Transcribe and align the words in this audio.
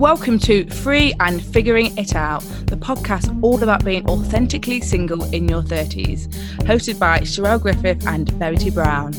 Welcome 0.00 0.38
to 0.38 0.64
Free 0.70 1.12
and 1.20 1.44
Figuring 1.44 1.94
It 1.98 2.14
Out, 2.14 2.40
the 2.68 2.74
podcast 2.74 3.38
all 3.42 3.62
about 3.62 3.84
being 3.84 4.08
authentically 4.08 4.80
single 4.80 5.22
in 5.34 5.46
your 5.46 5.60
30s, 5.60 6.26
hosted 6.60 6.98
by 6.98 7.18
Sherelle 7.18 7.60
Griffith 7.60 8.06
and 8.06 8.26
Verity 8.30 8.70
Brown. 8.70 9.12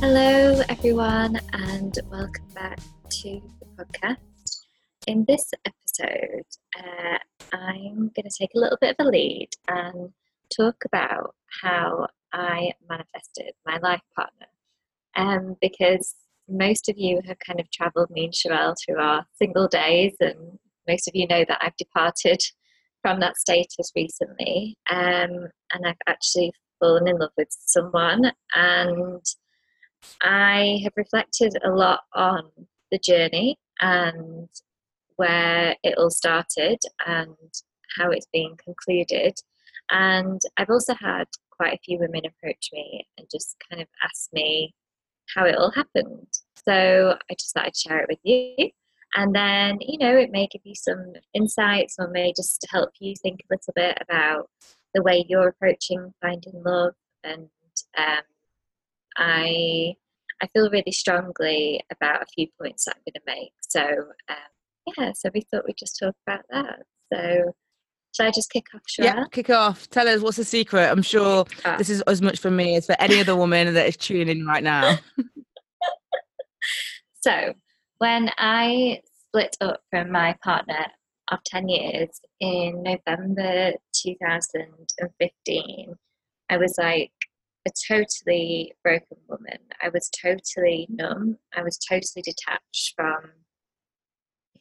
Hello, 0.00 0.62
everyone, 0.70 1.38
and 1.52 1.98
welcome 2.10 2.48
back 2.54 2.78
to 3.10 3.42
the 3.60 3.84
podcast. 3.84 4.16
In 5.06 5.26
this 5.28 5.52
episode, 5.66 6.46
uh, 6.78 7.18
I'm 7.52 8.10
going 8.16 8.26
to 8.26 8.38
take 8.40 8.54
a 8.54 8.58
little 8.58 8.78
bit 8.80 8.96
of 8.98 9.06
a 9.06 9.10
lead 9.10 9.50
and 9.68 10.14
talk 10.48 10.82
about 10.86 11.34
how 11.60 12.06
I 12.32 12.72
manifested 12.88 13.52
my 13.66 13.76
life 13.82 14.00
partner. 14.16 14.46
Um, 15.16 15.56
because 15.60 16.16
most 16.48 16.88
of 16.88 16.96
you 16.98 17.20
have 17.26 17.38
kind 17.46 17.60
of 17.60 17.70
travelled 17.70 18.10
me 18.10 18.24
and 18.24 18.32
Sherelle 18.32 18.74
through 18.84 19.00
our 19.00 19.24
single 19.36 19.68
days, 19.68 20.14
and 20.20 20.58
most 20.88 21.08
of 21.08 21.14
you 21.14 21.26
know 21.26 21.44
that 21.48 21.58
I've 21.60 21.76
departed 21.76 22.40
from 23.02 23.20
that 23.20 23.36
status 23.36 23.92
recently, 23.94 24.76
um, 24.90 25.48
and 25.72 25.86
I've 25.86 25.96
actually 26.06 26.52
fallen 26.80 27.06
in 27.06 27.18
love 27.18 27.32
with 27.36 27.48
someone, 27.50 28.32
and 28.54 29.24
I 30.22 30.80
have 30.84 30.92
reflected 30.96 31.54
a 31.64 31.70
lot 31.70 32.00
on 32.14 32.50
the 32.90 32.98
journey 32.98 33.58
and 33.80 34.48
where 35.16 35.76
it 35.82 35.96
all 35.98 36.10
started 36.10 36.78
and 37.06 37.36
how 37.96 38.10
it's 38.10 38.28
been 38.32 38.56
concluded. 38.62 39.34
And 39.90 40.40
I've 40.56 40.70
also 40.70 40.94
had 40.94 41.26
quite 41.50 41.74
a 41.74 41.82
few 41.84 41.98
women 41.98 42.22
approach 42.26 42.70
me 42.72 43.06
and 43.18 43.26
just 43.30 43.56
kind 43.68 43.80
of 43.80 43.88
ask 44.02 44.32
me 44.32 44.74
how 45.34 45.44
it 45.44 45.56
all 45.56 45.70
happened. 45.70 46.26
So 46.66 47.16
I 47.30 47.34
just 47.34 47.54
thought 47.54 47.66
I'd 47.66 47.76
share 47.76 48.00
it 48.00 48.08
with 48.08 48.18
you. 48.22 48.70
And 49.16 49.34
then, 49.34 49.78
you 49.80 49.98
know, 49.98 50.16
it 50.16 50.32
may 50.32 50.48
give 50.48 50.62
you 50.64 50.74
some 50.74 51.12
insights 51.34 51.96
or 51.98 52.08
may 52.08 52.32
just 52.36 52.66
help 52.68 52.90
you 52.98 53.14
think 53.22 53.40
a 53.40 53.54
little 53.54 53.72
bit 53.74 53.98
about 54.00 54.50
the 54.92 55.02
way 55.02 55.24
you're 55.28 55.48
approaching 55.48 56.12
finding 56.20 56.62
love. 56.64 56.94
And 57.22 57.48
um, 57.96 58.22
I, 59.16 59.94
I 60.42 60.46
feel 60.52 60.70
really 60.70 60.92
strongly 60.92 61.80
about 61.92 62.22
a 62.22 62.26
few 62.34 62.48
points 62.60 62.84
that 62.84 62.96
I'm 62.96 63.02
going 63.06 63.14
to 63.14 63.40
make. 63.40 63.52
So, 63.60 63.82
um, 64.28 64.94
yeah, 64.98 65.12
so 65.14 65.30
we 65.32 65.42
thought 65.42 65.64
we'd 65.66 65.76
just 65.78 65.98
talk 65.98 66.14
about 66.26 66.44
that. 66.50 66.82
So, 67.12 67.54
should 68.14 68.26
I 68.26 68.30
just 68.30 68.50
kick 68.50 68.66
off? 68.74 68.82
Yeah, 68.98 69.24
kick 69.32 69.50
off. 69.50 69.90
Tell 69.90 70.06
us 70.06 70.20
what's 70.20 70.36
the 70.36 70.44
secret. 70.44 70.88
I'm 70.88 71.02
sure 71.02 71.44
this 71.78 71.90
is 71.90 72.00
as 72.02 72.22
much 72.22 72.38
for 72.38 72.50
me 72.50 72.76
as 72.76 72.86
for 72.86 72.94
any 73.00 73.20
other 73.20 73.34
woman 73.34 73.74
that 73.74 73.88
is 73.88 73.96
tuning 73.96 74.28
in 74.28 74.46
right 74.46 74.62
now. 74.62 74.98
so, 77.20 77.54
when 77.98 78.30
I 78.38 79.00
split 79.28 79.56
up 79.60 79.80
from 79.90 80.12
my 80.12 80.36
partner 80.44 80.86
of 81.32 81.42
10 81.44 81.68
years 81.68 82.20
in 82.38 82.84
November 82.84 83.72
2015, 83.94 85.94
I 86.50 86.56
was 86.56 86.76
like 86.78 87.10
a 87.66 87.70
totally 87.88 88.74
broken 88.84 89.16
woman. 89.28 89.58
I 89.82 89.88
was 89.88 90.08
totally 90.10 90.86
numb. 90.88 91.38
I 91.56 91.62
was 91.62 91.78
totally 91.78 92.22
detached 92.22 92.94
from 92.94 93.32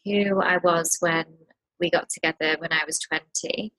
who 0.06 0.42
I 0.42 0.58
was 0.58 0.98
when 1.02 1.26
we 1.84 1.92
got 1.92 2.10
together 2.10 2.56
when 2.60 2.72
I 2.72 2.84
was 2.88 2.98
20. 3.00 3.74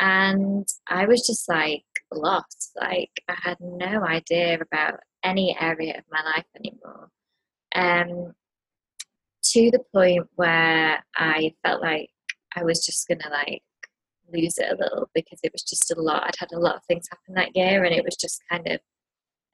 And 0.00 0.66
I 0.88 1.06
was 1.06 1.24
just 1.26 1.48
like 1.48 1.84
lost. 2.10 2.72
Like 2.80 3.10
I 3.28 3.34
had 3.40 3.58
no 3.60 4.04
idea 4.04 4.58
about 4.60 5.00
any 5.22 5.56
area 5.60 5.98
of 5.98 6.04
my 6.10 6.22
life 6.24 6.46
anymore. 6.56 7.10
Um, 7.74 8.32
to 9.44 9.70
the 9.70 9.84
point 9.94 10.26
where 10.34 11.04
I 11.14 11.54
felt 11.62 11.82
like 11.82 12.08
I 12.56 12.64
was 12.64 12.84
just 12.84 13.06
gonna 13.06 13.30
like 13.30 13.62
lose 14.32 14.56
it 14.56 14.72
a 14.72 14.82
little 14.82 15.10
because 15.14 15.40
it 15.42 15.52
was 15.52 15.62
just 15.62 15.92
a 15.92 16.00
lot. 16.00 16.24
I'd 16.24 16.36
had 16.38 16.52
a 16.52 16.58
lot 16.58 16.76
of 16.76 16.84
things 16.84 17.08
happen 17.10 17.34
that 17.34 17.54
year 17.54 17.84
and 17.84 17.94
it 17.94 18.04
was 18.04 18.16
just 18.16 18.40
kind 18.50 18.66
of 18.66 18.80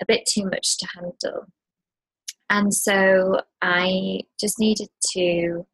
a 0.00 0.06
bit 0.06 0.24
too 0.24 0.44
much 0.44 0.78
to 0.78 0.86
handle. 0.94 1.46
And 2.50 2.72
so 2.72 3.42
I 3.60 4.20
just 4.40 4.58
needed 4.58 4.88
to 5.12 5.66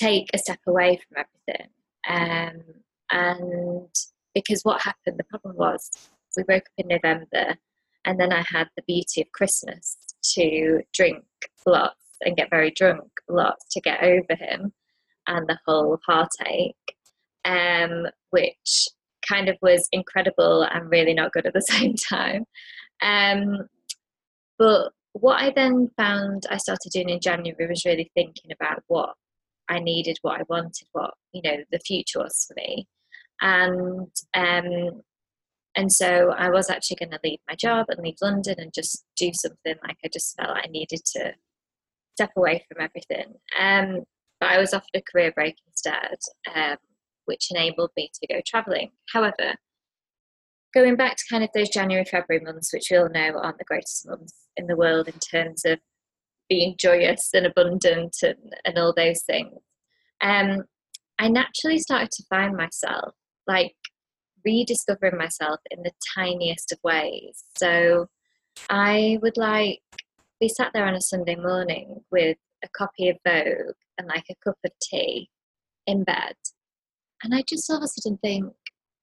take 0.00 0.28
a 0.32 0.38
step 0.38 0.60
away 0.66 0.98
from 1.08 1.24
everything. 1.24 1.68
Um, 2.08 2.62
and 3.10 3.88
because 4.34 4.62
what 4.62 4.82
happened, 4.82 5.18
the 5.18 5.24
problem 5.24 5.56
was 5.56 5.90
we 6.36 6.44
broke 6.44 6.64
up 6.64 6.84
in 6.84 6.88
November, 6.88 7.56
and 8.04 8.18
then 8.18 8.32
I 8.32 8.44
had 8.48 8.68
the 8.76 8.82
beauty 8.86 9.20
of 9.22 9.32
Christmas 9.32 9.96
to 10.34 10.82
drink 10.94 11.24
lots 11.66 11.96
and 12.22 12.36
get 12.36 12.50
very 12.50 12.70
drunk 12.70 13.08
lots 13.28 13.66
to 13.72 13.80
get 13.80 14.02
over 14.02 14.34
him 14.34 14.72
and 15.26 15.46
the 15.46 15.58
whole 15.66 15.98
heartache, 16.06 16.74
um, 17.44 18.06
which 18.30 18.88
kind 19.28 19.48
of 19.48 19.56
was 19.60 19.88
incredible 19.92 20.62
and 20.62 20.90
really 20.90 21.14
not 21.14 21.32
good 21.32 21.46
at 21.46 21.52
the 21.52 21.60
same 21.68 21.94
time. 21.94 22.44
Um, 23.02 23.68
but 24.58 24.90
what 25.12 25.40
I 25.40 25.52
then 25.54 25.90
found 25.96 26.44
I 26.50 26.56
started 26.56 26.90
doing 26.92 27.08
in 27.08 27.20
January 27.20 27.66
was 27.68 27.84
really 27.84 28.10
thinking 28.14 28.50
about 28.52 28.82
what 28.86 29.14
I 29.68 29.78
needed, 29.80 30.18
what 30.22 30.40
I 30.40 30.44
wanted, 30.48 30.88
what 30.92 31.14
you 31.32 31.42
know 31.42 31.56
the 31.70 31.80
future 31.80 32.20
was 32.20 32.46
for 32.46 32.54
me, 32.56 32.86
and 33.40 34.10
um, 34.34 35.02
and 35.76 35.92
so 35.92 36.32
I 36.36 36.50
was 36.50 36.70
actually 36.70 36.96
going 36.96 37.12
to 37.12 37.20
leave 37.22 37.38
my 37.48 37.54
job 37.54 37.86
and 37.88 38.00
leave 38.02 38.16
London 38.20 38.56
and 38.58 38.72
just 38.74 39.04
do 39.16 39.30
something 39.32 39.74
like 39.86 39.96
I 40.04 40.08
just 40.12 40.36
felt 40.36 40.56
I 40.56 40.66
needed 40.68 41.00
to 41.14 41.32
step 42.16 42.30
away 42.36 42.64
from 42.68 42.82
everything. 42.82 43.34
Um, 43.58 44.02
but 44.40 44.50
I 44.50 44.58
was 44.58 44.74
offered 44.74 44.86
a 44.94 45.02
career 45.02 45.30
break 45.32 45.54
instead, 45.68 46.16
um, 46.54 46.76
which 47.26 47.48
enabled 47.50 47.90
me 47.96 48.10
to 48.12 48.26
go 48.26 48.40
travelling. 48.44 48.90
However, 49.12 49.54
going 50.74 50.96
back 50.96 51.16
to 51.16 51.24
kind 51.30 51.44
of 51.44 51.50
those 51.54 51.68
January, 51.68 52.04
February 52.04 52.44
months, 52.44 52.72
which 52.72 52.88
we 52.90 52.96
all 52.96 53.08
know 53.08 53.38
aren't 53.38 53.58
the 53.58 53.64
greatest 53.64 54.08
months 54.08 54.34
in 54.56 54.66
the 54.66 54.76
world 54.76 55.08
in 55.08 55.18
terms 55.18 55.64
of 55.64 55.78
being 56.48 56.74
joyous 56.78 57.30
and 57.34 57.46
abundant 57.46 58.16
and, 58.22 58.54
and 58.64 58.78
all 58.78 58.94
those 58.96 59.22
things. 59.22 59.54
Um, 60.20 60.64
I 61.18 61.28
naturally 61.28 61.78
started 61.78 62.10
to 62.12 62.24
find 62.30 62.56
myself 62.56 63.14
like 63.46 63.74
rediscovering 64.44 65.16
myself 65.16 65.60
in 65.70 65.82
the 65.82 65.92
tiniest 66.14 66.72
of 66.72 66.78
ways. 66.84 67.44
So 67.56 68.06
I 68.70 69.18
would 69.22 69.36
like 69.36 69.80
be 70.40 70.48
sat 70.48 70.70
there 70.72 70.86
on 70.86 70.94
a 70.94 71.00
Sunday 71.00 71.36
morning 71.36 72.00
with 72.10 72.36
a 72.64 72.68
copy 72.76 73.08
of 73.08 73.16
Vogue 73.26 73.74
and 73.98 74.06
like 74.08 74.24
a 74.30 74.36
cup 74.44 74.56
of 74.64 74.70
tea 74.80 75.28
in 75.86 76.04
bed. 76.04 76.34
And 77.22 77.34
I 77.34 77.42
just 77.48 77.68
all 77.68 77.78
of 77.78 77.82
a 77.82 77.88
sudden 77.88 78.18
think, 78.18 78.46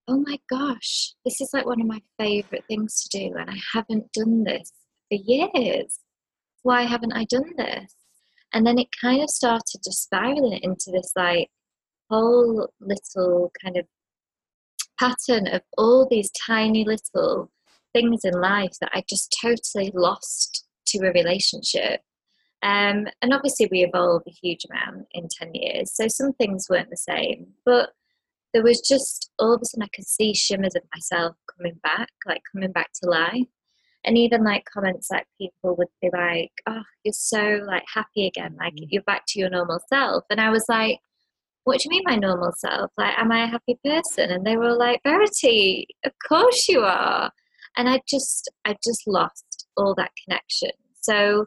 oh 0.07 0.23
my 0.25 0.37
gosh, 0.49 1.13
this 1.25 1.41
is 1.41 1.49
like 1.53 1.65
one 1.65 1.81
of 1.81 1.87
my 1.87 2.01
favorite 2.17 2.63
things 2.67 3.01
to 3.03 3.19
do. 3.19 3.35
And 3.35 3.49
I 3.49 3.57
haven't 3.73 4.11
done 4.13 4.43
this 4.43 4.71
for 5.09 5.17
years 5.25 5.99
why 6.65 6.81
haven't 6.81 7.13
I 7.13 7.25
done 7.25 7.51
this? 7.57 7.93
And 8.51 8.65
then 8.65 8.79
it 8.79 8.87
kind 8.99 9.21
of 9.21 9.29
started 9.29 9.81
just 9.83 10.01
spiraling 10.01 10.59
into 10.63 10.89
this 10.91 11.11
like 11.15 11.49
whole 12.09 12.69
little 12.81 13.51
kind 13.63 13.77
of 13.77 13.85
pattern 14.99 15.47
of 15.47 15.61
all 15.77 16.07
these 16.09 16.31
tiny 16.31 16.83
little 16.83 17.51
things 17.93 18.21
in 18.23 18.33
life 18.33 18.73
that 18.81 18.89
I 18.95 19.03
just 19.07 19.37
totally 19.39 19.91
lost 19.93 20.65
to 20.87 21.05
a 21.05 21.11
relationship. 21.11 22.01
Um, 22.63 23.05
and 23.21 23.31
obviously, 23.31 23.67
we 23.71 23.83
evolved 23.83 24.25
a 24.27 24.31
huge 24.31 24.65
amount 24.71 25.05
in 25.11 25.27
10 25.29 25.53
years. 25.53 25.93
So 25.93 26.07
some 26.07 26.33
things 26.33 26.65
weren't 26.67 26.89
the 26.89 26.97
same. 26.97 27.45
But 27.63 27.89
there 28.55 28.63
was 28.63 28.81
just 28.81 29.29
all 29.37 29.53
of 29.53 29.61
a 29.61 29.65
sudden 29.65 29.83
I 29.83 29.95
could 29.95 30.07
see 30.07 30.33
shimmers 30.33 30.75
of 30.75 30.81
myself 30.95 31.35
coming 31.55 31.79
back, 31.83 32.09
like 32.25 32.41
coming 32.51 32.71
back 32.71 32.89
to 33.03 33.09
life 33.09 33.49
and 34.05 34.17
even 34.17 34.43
like 34.43 34.63
comments 34.65 35.09
like 35.11 35.25
people 35.37 35.75
would 35.75 35.87
be 36.01 36.09
like 36.13 36.51
oh 36.67 36.83
you're 37.03 37.13
so 37.13 37.61
like 37.65 37.83
happy 37.93 38.27
again 38.27 38.55
like 38.59 38.73
mm. 38.73 38.87
you're 38.89 39.03
back 39.03 39.23
to 39.27 39.39
your 39.39 39.49
normal 39.49 39.79
self. 39.89 40.23
And 40.29 40.39
i 40.39 40.49
was 40.49 40.65
like 40.69 40.99
what 41.63 41.79
do 41.79 41.85
you 41.85 41.89
mean 41.89 42.03
my 42.05 42.15
normal 42.15 42.51
self? 42.55 42.91
Like 42.97 43.17
am 43.17 43.31
i 43.31 43.43
a 43.43 43.47
happy 43.47 43.79
person? 43.83 44.29
And 44.29 44.45
they 44.45 44.55
were 44.55 44.75
like 44.75 45.01
verity 45.03 45.87
of 46.05 46.13
course 46.27 46.69
you 46.69 46.81
are. 46.81 47.31
And 47.77 47.89
i 47.89 48.01
just 48.07 48.49
i 48.65 48.75
just 48.83 49.07
lost 49.07 49.67
all 49.75 49.95
that 49.95 50.11
connection. 50.23 50.71
So 51.01 51.45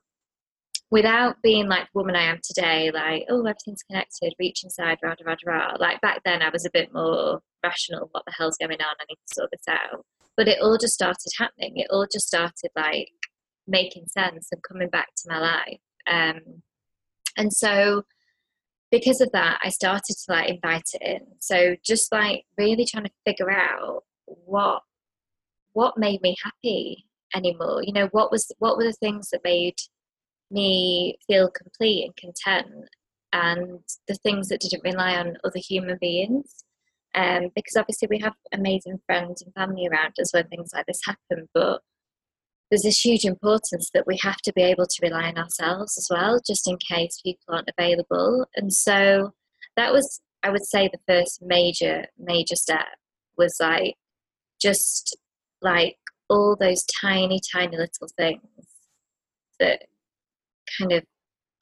without 0.90 1.36
being 1.42 1.68
like 1.68 1.84
the 1.84 1.98
woman 1.98 2.16
i 2.16 2.22
am 2.22 2.40
today 2.42 2.90
like 2.94 3.22
oh 3.28 3.40
everything's 3.40 3.82
connected 3.82 4.32
reach 4.38 4.64
inside 4.64 4.96
rah 5.02 5.14
rah, 5.22 5.34
rah, 5.44 5.54
rah. 5.54 5.76
like 5.78 6.00
back 6.00 6.18
then 6.24 6.40
i 6.40 6.48
was 6.48 6.64
a 6.64 6.70
bit 6.72 6.88
more 6.94 7.40
rational 7.62 8.08
what 8.12 8.24
the 8.26 8.32
hell's 8.32 8.56
going 8.56 8.72
on? 8.72 8.94
I 9.00 9.04
need 9.08 9.16
to 9.16 9.34
sort 9.34 9.50
this 9.50 9.68
out 9.68 10.04
but 10.38 10.46
it 10.46 10.60
all 10.62 10.78
just 10.78 10.94
started 10.94 11.32
happening. 11.36 11.72
It 11.76 11.88
all 11.90 12.06
just 12.10 12.28
started 12.28 12.70
like 12.76 13.10
making 13.66 14.06
sense 14.06 14.48
and 14.52 14.62
coming 14.62 14.88
back 14.88 15.08
to 15.16 15.24
my 15.28 15.40
life. 15.40 15.80
Um, 16.10 16.62
and 17.36 17.52
so 17.52 18.04
because 18.90 19.20
of 19.20 19.30
that 19.32 19.60
i 19.62 19.68
started 19.68 20.16
to 20.16 20.32
like 20.32 20.48
invite 20.48 20.88
it 20.94 21.02
in. 21.02 21.26
So 21.40 21.76
just 21.84 22.10
like 22.10 22.44
really 22.56 22.86
trying 22.86 23.04
to 23.04 23.10
figure 23.26 23.50
out 23.50 24.04
what 24.24 24.82
what 25.72 25.98
made 25.98 26.22
me 26.22 26.36
happy 26.42 27.04
anymore. 27.34 27.82
You 27.82 27.92
know 27.92 28.08
what 28.12 28.30
was 28.30 28.50
what 28.58 28.78
were 28.78 28.84
the 28.84 28.92
things 28.92 29.28
that 29.30 29.44
made 29.44 29.76
me 30.50 31.18
feel 31.26 31.50
complete 31.50 32.04
and 32.04 32.16
content 32.16 32.88
and 33.32 33.80
the 34.06 34.14
things 34.22 34.48
that 34.48 34.60
didn't 34.60 34.84
rely 34.84 35.16
on 35.16 35.36
other 35.44 35.58
human 35.58 35.98
beings. 36.00 36.64
Um, 37.14 37.48
because 37.54 37.76
obviously 37.76 38.08
we 38.10 38.18
have 38.20 38.34
amazing 38.52 39.00
friends 39.06 39.42
and 39.42 39.52
family 39.54 39.88
around 39.88 40.14
us 40.20 40.32
when 40.32 40.46
things 40.48 40.70
like 40.74 40.86
this 40.86 41.00
happen, 41.04 41.48
but 41.54 41.80
there's 42.70 42.82
this 42.82 43.04
huge 43.04 43.24
importance 43.24 43.90
that 43.94 44.06
we 44.06 44.18
have 44.22 44.36
to 44.38 44.52
be 44.52 44.62
able 44.62 44.86
to 44.86 44.98
rely 45.02 45.28
on 45.28 45.38
ourselves 45.38 45.96
as 45.96 46.06
well, 46.10 46.38
just 46.46 46.68
in 46.68 46.76
case 46.76 47.20
people 47.24 47.54
aren't 47.54 47.70
available. 47.76 48.46
And 48.56 48.72
so 48.72 49.32
that 49.76 49.92
was, 49.92 50.20
I 50.42 50.50
would 50.50 50.66
say, 50.66 50.88
the 50.88 51.00
first 51.08 51.40
major, 51.42 52.04
major 52.18 52.56
step 52.56 52.86
was 53.38 53.56
like 53.58 53.94
just 54.60 55.16
like 55.62 55.96
all 56.28 56.56
those 56.60 56.84
tiny, 57.00 57.40
tiny 57.52 57.76
little 57.76 58.08
things 58.16 58.42
that 59.58 59.84
kind 60.78 60.92
of 60.92 61.04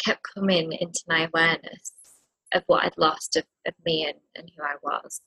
kept 0.05 0.23
coming 0.35 0.73
into 0.73 1.01
my 1.09 1.29
awareness 1.33 1.93
of 2.53 2.63
what 2.67 2.85
I'd 2.85 2.99
lost 2.99 3.37
of, 3.37 3.45
of 3.67 3.75
me 3.85 4.05
and, 4.07 4.19
and 4.35 4.51
who 4.57 4.63
I 4.63 4.75
was. 4.83 5.21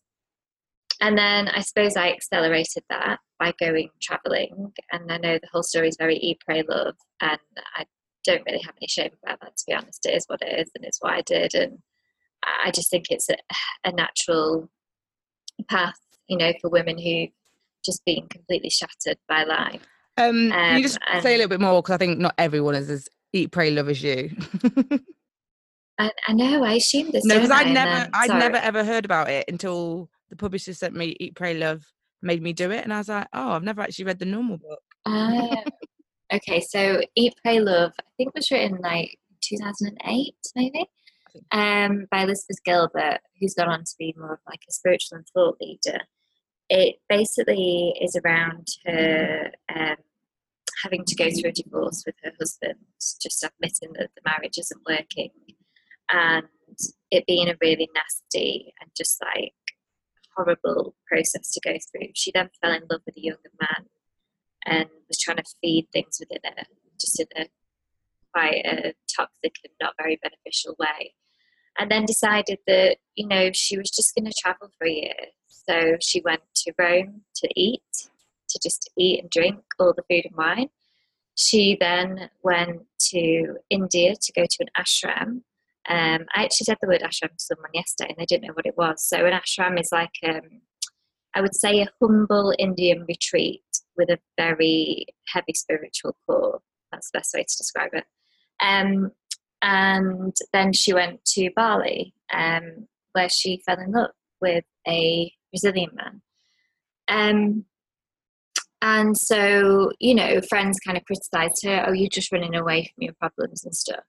And 1.01 1.17
then 1.17 1.47
I 1.47 1.61
suppose 1.61 1.95
I 1.95 2.11
accelerated 2.11 2.83
that 2.89 3.19
by 3.39 3.53
going 3.59 3.89
traveling. 4.01 4.73
And 4.91 5.11
I 5.11 5.17
know 5.17 5.37
the 5.37 5.47
whole 5.51 5.63
story 5.63 5.87
is 5.87 5.97
very 5.97 6.17
eat, 6.17 6.41
pray, 6.45 6.63
love. 6.67 6.95
And 7.21 7.39
I 7.75 7.85
don't 8.25 8.43
really 8.45 8.61
have 8.61 8.75
any 8.77 8.87
shame 8.87 9.11
about 9.23 9.39
that, 9.41 9.55
to 9.57 9.63
be 9.67 9.73
honest. 9.73 10.05
It 10.05 10.15
is 10.15 10.25
what 10.27 10.41
it 10.41 10.59
is 10.59 10.71
and 10.75 10.83
it's 10.83 11.01
what 11.01 11.13
I 11.13 11.21
did. 11.21 11.55
And 11.55 11.79
I 12.43 12.71
just 12.71 12.89
think 12.89 13.05
it's 13.09 13.29
a, 13.29 13.37
a 13.85 13.91
natural 13.91 14.69
path, 15.69 15.99
you 16.27 16.37
know, 16.37 16.51
for 16.61 16.69
women 16.69 16.97
who've 16.97 17.29
just 17.85 18.03
been 18.05 18.27
completely 18.27 18.69
shattered 18.69 19.17
by 19.27 19.43
life. 19.43 19.81
Um, 20.17 20.51
um, 20.51 20.51
can 20.51 20.77
you 20.77 20.83
just 20.83 20.99
say 21.21 21.35
a 21.35 21.37
little 21.37 21.49
bit 21.49 21.61
more? 21.61 21.81
Because 21.81 21.95
I 21.95 21.97
think 21.97 22.19
not 22.19 22.35
everyone 22.37 22.75
is 22.75 22.89
as 22.89 23.07
eat, 23.31 23.51
pray, 23.51 23.71
love 23.71 23.87
as 23.87 24.03
you. 24.03 24.31
I, 25.97 26.11
I, 26.27 26.33
know. 26.33 26.63
I 26.63 26.73
assumed 26.73 27.13
this. 27.13 27.25
No, 27.25 27.35
because 27.35 27.51
I'd 27.51 27.73
never, 27.73 27.89
then, 27.89 28.09
I'd 28.13 28.29
never 28.29 28.57
ever 28.57 28.83
heard 28.83 29.05
about 29.05 29.29
it 29.29 29.45
until 29.47 30.09
the 30.29 30.35
publisher 30.35 30.73
sent 30.73 30.95
me 30.95 31.15
Eat, 31.19 31.35
Pray, 31.35 31.53
Love, 31.53 31.83
made 32.21 32.41
me 32.41 32.53
do 32.53 32.71
it, 32.71 32.83
and 32.83 32.93
I 32.93 32.99
was 32.99 33.09
like, 33.09 33.27
oh, 33.33 33.51
I've 33.51 33.63
never 33.63 33.81
actually 33.81 34.05
read 34.05 34.19
the 34.19 34.25
normal 34.25 34.57
book. 34.57 34.81
Uh, 35.05 35.55
okay, 36.33 36.59
so 36.59 37.01
Eat, 37.15 37.35
Pray, 37.43 37.59
Love, 37.59 37.93
I 37.99 38.09
think 38.17 38.33
was 38.35 38.51
written 38.51 38.79
like 38.81 39.17
2008, 39.41 40.35
maybe, 40.55 40.85
um, 41.51 42.05
by 42.11 42.23
Elizabeth 42.23 42.63
Gilbert, 42.63 43.19
who's 43.39 43.53
gone 43.53 43.69
on 43.69 43.83
to 43.83 43.95
be 43.97 44.15
more 44.17 44.33
of 44.33 44.39
like 44.47 44.61
a 44.67 44.71
spiritual 44.71 45.17
and 45.17 45.27
thought 45.33 45.57
leader. 45.61 45.99
It 46.69 46.97
basically 47.07 47.95
is 47.99 48.15
around 48.23 48.67
her 48.85 49.51
um, 49.75 49.95
having 50.83 51.03
to 51.05 51.15
go 51.15 51.29
through 51.29 51.49
a 51.49 51.53
divorce 51.53 52.03
with 52.05 52.15
her 52.23 52.31
husband, 52.39 52.75
just 53.21 53.43
admitting 53.43 53.93
that 53.93 54.11
the 54.15 54.21
marriage 54.23 54.57
isn't 54.57 54.81
working, 54.87 55.31
and 56.11 56.45
it 57.11 57.25
being 57.25 57.49
a 57.49 57.57
really 57.61 57.89
nasty 57.95 58.73
and 58.79 58.91
just 58.95 59.21
like 59.21 59.53
horrible 60.35 60.95
process 61.07 61.51
to 61.51 61.61
go 61.63 61.77
through. 61.91 62.09
She 62.13 62.31
then 62.33 62.49
fell 62.61 62.73
in 62.73 62.83
love 62.89 63.01
with 63.05 63.17
a 63.17 63.21
younger 63.21 63.51
man 63.59 63.85
and 64.65 64.89
was 65.07 65.19
trying 65.19 65.37
to 65.37 65.43
feed 65.61 65.87
things 65.91 66.19
within 66.19 66.39
her, 66.43 66.63
just 66.99 67.19
in 67.19 67.27
a 67.35 67.45
quite 68.33 68.65
a 68.65 68.93
toxic 69.15 69.55
and 69.63 69.73
not 69.81 69.95
very 69.97 70.19
beneficial 70.21 70.75
way. 70.79 71.13
And 71.77 71.89
then 71.89 72.05
decided 72.05 72.59
that, 72.67 72.97
you 73.15 73.27
know, 73.27 73.51
she 73.53 73.77
was 73.77 73.89
just 73.89 74.13
going 74.15 74.25
to 74.25 74.33
travel 74.37 74.69
for 74.77 74.85
a 74.85 74.91
year. 74.91 75.13
So 75.47 75.97
she 76.01 76.21
went 76.21 76.41
to 76.57 76.73
Rome 76.77 77.21
to 77.35 77.49
eat, 77.55 77.81
to 78.49 78.59
just 78.61 78.89
eat 78.97 79.21
and 79.21 79.29
drink 79.29 79.59
all 79.79 79.93
the 79.95 80.03
food 80.09 80.25
and 80.25 80.35
wine. 80.35 80.69
She 81.35 81.77
then 81.79 82.29
went 82.43 82.81
to 83.11 83.55
India 83.69 84.15
to 84.15 84.31
go 84.33 84.43
to 84.43 84.57
an 84.59 84.67
ashram 84.77 85.41
um, 85.87 86.25
I 86.35 86.43
actually 86.43 86.65
said 86.65 86.77
the 86.81 86.87
word 86.87 87.01
ashram 87.01 87.29
to 87.29 87.39
someone 87.39 87.71
yesterday 87.73 88.09
and 88.09 88.17
they 88.17 88.25
didn't 88.25 88.47
know 88.47 88.53
what 88.53 88.65
it 88.65 88.77
was. 88.77 89.03
So 89.03 89.25
an 89.25 89.33
ashram 89.33 89.79
is 89.79 89.89
like, 89.91 90.11
um, 90.27 90.61
I 91.35 91.41
would 91.41 91.55
say, 91.55 91.81
a 91.81 91.89
humble 92.01 92.53
Indian 92.59 93.05
retreat 93.07 93.63
with 93.97 94.09
a 94.09 94.19
very 94.37 95.05
heavy 95.27 95.53
spiritual 95.53 96.15
core. 96.27 96.59
That's 96.91 97.11
the 97.11 97.19
best 97.19 97.33
way 97.33 97.41
to 97.41 97.57
describe 97.57 97.91
it. 97.93 98.05
Um, 98.61 99.11
and 99.61 100.35
then 100.53 100.73
she 100.73 100.93
went 100.93 101.23
to 101.25 101.49
Bali, 101.55 102.13
um, 102.33 102.87
where 103.13 103.29
she 103.29 103.61
fell 103.65 103.79
in 103.79 103.91
love 103.91 104.11
with 104.41 104.63
a 104.87 105.31
Brazilian 105.51 105.91
man. 105.95 106.21
Um, 107.07 107.65
and 108.81 109.17
so, 109.17 109.91
you 109.99 110.15
know, 110.15 110.39
friends 110.41 110.79
kind 110.79 110.97
of 110.97 111.03
criticized 111.03 111.65
her, 111.65 111.85
oh, 111.87 111.93
you're 111.93 112.09
just 112.09 112.31
running 112.31 112.55
away 112.55 112.91
from 112.95 113.03
your 113.03 113.13
problems 113.13 113.65
and 113.65 113.75
stuff. 113.75 114.03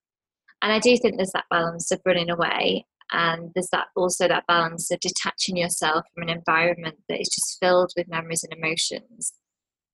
And 0.62 0.72
I 0.72 0.78
do 0.78 0.96
think 0.96 1.16
there's 1.16 1.32
that 1.32 1.46
balance 1.50 1.90
of 1.90 2.00
running 2.04 2.30
away 2.30 2.84
and 3.12 3.50
there's 3.54 3.68
that 3.72 3.88
also 3.96 4.28
that 4.28 4.46
balance 4.46 4.90
of 4.90 5.00
detaching 5.00 5.56
yourself 5.56 6.04
from 6.14 6.22
an 6.22 6.28
environment 6.28 6.98
that 7.08 7.20
is 7.20 7.28
just 7.28 7.58
filled 7.60 7.92
with 7.96 8.08
memories 8.08 8.44
and 8.44 8.56
emotions. 8.56 9.32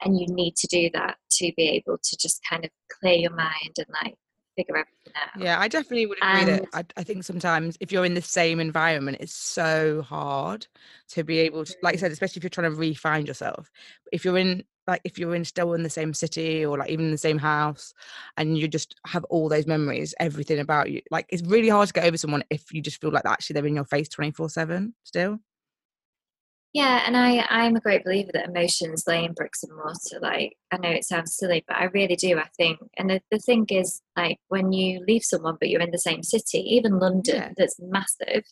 And 0.02 0.18
you 0.18 0.26
need 0.28 0.56
to 0.56 0.66
do 0.66 0.90
that 0.92 1.16
to 1.32 1.52
be 1.56 1.68
able 1.70 1.98
to 2.02 2.16
just 2.20 2.40
kind 2.48 2.64
of 2.64 2.70
clear 3.00 3.14
your 3.14 3.34
mind 3.34 3.76
and 3.78 3.86
like 4.02 4.16
figure 4.56 4.76
everything 4.76 5.12
out. 5.14 5.42
Yeah, 5.42 5.60
I 5.60 5.68
definitely 5.68 6.06
would 6.06 6.18
agree 6.18 6.40
and, 6.40 6.48
that 6.48 6.68
I, 6.72 7.00
I, 7.00 7.04
think 7.04 7.24
sometimes 7.24 7.76
if 7.80 7.92
you're 7.92 8.04
in 8.04 8.14
the 8.14 8.22
same 8.22 8.58
environment, 8.58 9.18
it's 9.20 9.34
so 9.34 10.02
hard 10.02 10.66
to 11.10 11.22
be 11.22 11.38
able 11.38 11.64
to, 11.64 11.74
like 11.82 11.94
I 11.94 11.98
said, 11.98 12.10
mm. 12.10 12.14
especially 12.14 12.40
if 12.40 12.44
you're 12.44 12.50
trying 12.50 12.70
to 12.70 12.76
re-find 12.76 13.28
yourself. 13.28 13.70
If 14.12 14.24
you're 14.24 14.38
in 14.38 14.64
like 14.86 15.00
if 15.04 15.18
you're 15.18 15.34
in 15.34 15.44
still 15.44 15.74
in 15.74 15.82
the 15.82 15.90
same 15.90 16.14
city 16.14 16.64
or 16.64 16.78
like 16.78 16.90
even 16.90 17.06
in 17.06 17.10
the 17.10 17.18
same 17.18 17.38
house 17.38 17.92
and 18.36 18.56
you 18.56 18.68
just 18.68 18.94
have 19.04 19.24
all 19.24 19.48
those 19.48 19.66
memories 19.66 20.14
everything 20.20 20.60
about 20.60 20.90
you 20.90 21.02
like 21.10 21.26
it's 21.28 21.42
really 21.42 21.68
hard 21.68 21.88
to 21.88 21.92
get 21.92 22.04
over 22.04 22.16
someone 22.16 22.44
if 22.50 22.72
you 22.72 22.80
just 22.80 23.00
feel 23.00 23.10
like 23.10 23.26
actually 23.26 23.54
they're 23.54 23.66
in 23.66 23.74
your 23.74 23.84
face 23.84 24.08
24 24.08 24.48
7 24.48 24.94
still 25.02 25.40
yeah 26.76 27.02
and 27.06 27.17
i 27.17 27.44
i'm 27.49 27.75
a 27.75 27.81
great 27.81 28.05
believer 28.05 28.31
that 28.32 28.49
emotions 28.49 29.05
lay 29.06 29.25
in 29.25 29.32
bricks 29.32 29.62
and 29.62 29.75
mortar 29.75 30.20
like 30.20 30.52
i 30.70 30.76
know 30.76 30.90
it 30.90 31.05
sounds 31.05 31.34
silly 31.34 31.64
but 31.67 31.76
i 31.76 31.84
really 31.84 32.17
do 32.17 32.38
i 32.38 32.46
think 32.56 32.78
and 32.99 33.08
the, 33.08 33.20
the 33.31 33.38
thing 33.38 33.64
is 33.70 34.02
like 34.17 34.38
when 34.49 34.73
you 34.73 35.02
leave 35.08 35.23
someone 35.23 35.56
but 35.58 35.70
you're 35.70 35.81
in 35.81 35.90
the 35.90 35.99
same 35.99 36.23
city 36.23 36.58
even 36.58 36.99
london 36.99 37.34
yeah. 37.34 37.52
that's 37.56 37.81
massive 37.81 38.44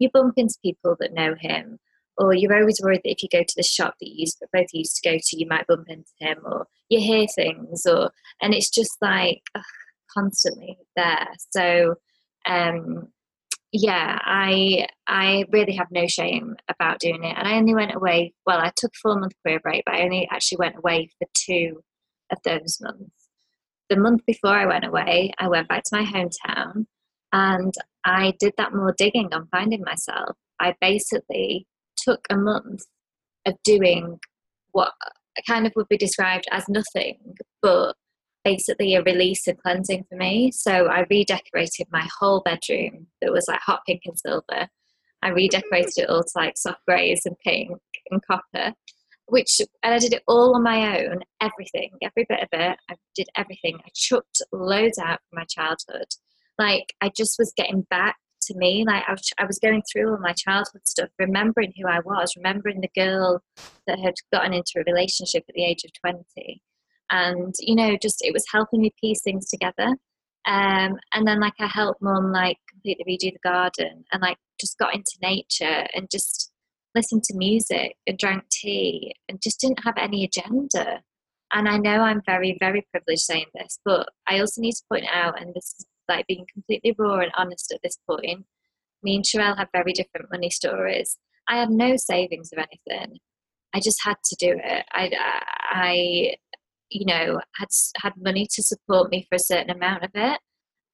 you 0.00 0.10
bump 0.12 0.34
into 0.36 0.54
people 0.62 0.96
that 0.98 1.14
know 1.14 1.34
him 1.38 1.78
or 2.18 2.34
you're 2.34 2.58
always 2.58 2.80
worried 2.82 3.02
that 3.04 3.12
if 3.12 3.22
you 3.22 3.28
go 3.30 3.44
to 3.44 3.54
the 3.56 3.62
shop 3.62 3.94
that 4.00 4.08
you 4.08 4.14
used, 4.18 4.42
both 4.52 4.66
used 4.72 4.96
to 4.96 5.08
go 5.08 5.16
to, 5.16 5.38
you 5.38 5.46
might 5.46 5.68
bump 5.68 5.88
into 5.88 6.10
him, 6.18 6.38
or 6.44 6.66
you 6.88 6.98
hear 6.98 7.26
things, 7.28 7.86
or 7.86 8.10
and 8.42 8.52
it's 8.54 8.70
just 8.70 8.96
like 9.00 9.40
ugh, 9.54 9.62
constantly 10.12 10.76
there. 10.96 11.28
So, 11.50 11.94
um, 12.46 13.08
yeah, 13.72 14.18
I 14.22 14.86
I 15.06 15.44
really 15.52 15.74
have 15.74 15.88
no 15.90 16.06
shame 16.06 16.56
about 16.68 17.00
doing 17.00 17.24
it, 17.24 17.34
and 17.36 17.46
I 17.46 17.56
only 17.56 17.74
went 17.74 17.94
away. 17.94 18.32
Well, 18.46 18.58
I 18.60 18.72
took 18.76 18.92
a 18.94 18.98
four 19.02 19.18
month 19.18 19.34
career 19.44 19.60
break, 19.60 19.84
but 19.84 19.94
I 19.94 20.02
only 20.02 20.28
actually 20.30 20.58
went 20.58 20.76
away 20.76 21.10
for 21.18 21.28
two 21.34 21.82
of 22.32 22.38
those 22.44 22.78
months. 22.80 23.28
The 23.90 23.96
month 23.96 24.22
before 24.26 24.52
I 24.58 24.66
went 24.66 24.84
away, 24.84 25.32
I 25.38 25.48
went 25.48 25.68
back 25.68 25.84
to 25.84 25.96
my 25.96 26.04
hometown, 26.04 26.86
and 27.32 27.74
I 28.04 28.34
did 28.40 28.54
that 28.56 28.74
more 28.74 28.94
digging 28.96 29.32
on 29.34 29.48
finding 29.50 29.82
myself. 29.82 30.36
I 30.60 30.74
basically 30.80 31.66
took 31.96 32.26
a 32.30 32.36
month 32.36 32.84
of 33.46 33.54
doing 33.64 34.18
what 34.72 34.92
kind 35.46 35.66
of 35.66 35.72
would 35.76 35.88
be 35.88 35.96
described 35.98 36.46
as 36.50 36.68
nothing, 36.68 37.18
but 37.62 37.96
basically 38.48 38.94
a 38.94 39.02
release 39.02 39.46
and 39.46 39.58
cleansing 39.58 40.04
for 40.08 40.16
me. 40.16 40.50
So 40.50 40.86
I 40.86 41.04
redecorated 41.10 41.86
my 41.92 42.08
whole 42.18 42.40
bedroom 42.40 43.06
that 43.20 43.30
was 43.30 43.46
like 43.46 43.60
hot 43.60 43.80
pink 43.86 44.02
and 44.06 44.18
silver. 44.18 44.68
I 45.20 45.28
redecorated 45.28 45.98
it 45.98 46.08
all 46.08 46.22
to 46.22 46.30
like 46.34 46.56
soft 46.56 46.80
greys 46.86 47.22
and 47.26 47.38
pink 47.40 47.78
and 48.10 48.22
copper, 48.26 48.72
which, 49.26 49.60
and 49.82 49.92
I 49.92 49.98
did 49.98 50.14
it 50.14 50.22
all 50.26 50.56
on 50.56 50.62
my 50.62 50.98
own, 50.98 51.20
everything, 51.42 51.90
every 52.02 52.24
bit 52.26 52.40
of 52.40 52.48
it. 52.52 52.78
I 52.90 52.94
did 53.14 53.28
everything. 53.36 53.76
I 53.84 53.90
chucked 53.94 54.40
loads 54.50 54.98
out 54.98 55.20
from 55.28 55.40
my 55.40 55.44
childhood. 55.44 56.08
Like 56.58 56.94
I 57.02 57.10
just 57.14 57.36
was 57.38 57.52
getting 57.54 57.82
back 57.90 58.16
to 58.44 58.54
me. 58.56 58.84
Like 58.86 59.04
I 59.06 59.12
was, 59.12 59.30
I 59.38 59.44
was 59.44 59.58
going 59.58 59.82
through 59.92 60.10
all 60.10 60.20
my 60.20 60.32
childhood 60.32 60.86
stuff, 60.86 61.10
remembering 61.18 61.74
who 61.76 61.86
I 61.86 62.00
was, 62.00 62.32
remembering 62.34 62.80
the 62.80 62.98
girl 62.98 63.42
that 63.86 63.98
had 63.98 64.14
gotten 64.32 64.54
into 64.54 64.78
a 64.78 64.90
relationship 64.90 65.44
at 65.48 65.54
the 65.54 65.66
age 65.66 65.84
of 65.84 65.92
20. 66.00 66.62
And, 67.10 67.54
you 67.60 67.74
know, 67.74 67.96
just 68.00 68.18
it 68.20 68.32
was 68.32 68.44
helping 68.52 68.80
me 68.80 68.92
piece 69.00 69.22
things 69.22 69.48
together. 69.48 69.96
Um, 70.46 70.96
and 71.12 71.26
then, 71.26 71.40
like, 71.40 71.54
I 71.60 71.66
helped 71.66 72.02
mum, 72.02 72.32
like, 72.32 72.58
completely 72.70 73.04
redo 73.04 73.32
the 73.32 73.48
garden 73.48 74.04
and, 74.12 74.22
like, 74.22 74.38
just 74.60 74.78
got 74.78 74.94
into 74.94 75.12
nature 75.22 75.86
and 75.94 76.08
just 76.10 76.52
listened 76.94 77.22
to 77.24 77.36
music 77.36 77.96
and 78.06 78.18
drank 78.18 78.44
tea 78.50 79.14
and 79.28 79.40
just 79.42 79.60
didn't 79.60 79.84
have 79.84 79.94
any 79.98 80.24
agenda. 80.24 81.00
And 81.52 81.68
I 81.68 81.76
know 81.78 82.00
I'm 82.00 82.22
very, 82.26 82.56
very 82.60 82.86
privileged 82.90 83.22
saying 83.22 83.46
this, 83.54 83.78
but 83.84 84.08
I 84.26 84.38
also 84.38 84.60
need 84.60 84.72
to 84.72 84.84
point 84.90 85.06
out, 85.12 85.40
and 85.40 85.54
this 85.54 85.74
is 85.78 85.86
like 86.08 86.26
being 86.26 86.46
completely 86.52 86.94
raw 86.98 87.20
and 87.20 87.32
honest 87.36 87.72
at 87.72 87.80
this 87.82 87.98
point. 88.08 88.44
Me 89.02 89.16
and 89.16 89.24
Sherelle 89.24 89.56
have 89.56 89.68
very 89.72 89.92
different 89.92 90.30
money 90.30 90.50
stories. 90.50 91.18
I 91.48 91.58
had 91.58 91.70
no 91.70 91.96
savings 91.96 92.50
of 92.52 92.58
anything. 92.58 93.18
I 93.74 93.80
just 93.80 94.02
had 94.02 94.16
to 94.24 94.36
do 94.38 94.58
it. 94.62 94.84
I, 94.92 95.10
I, 95.70 96.34
you 96.90 97.06
know, 97.06 97.40
had 97.56 97.68
had 98.02 98.14
money 98.16 98.46
to 98.52 98.62
support 98.62 99.10
me 99.10 99.26
for 99.28 99.36
a 99.36 99.40
certain 99.40 99.70
amount 99.70 100.04
of 100.04 100.10
it, 100.14 100.40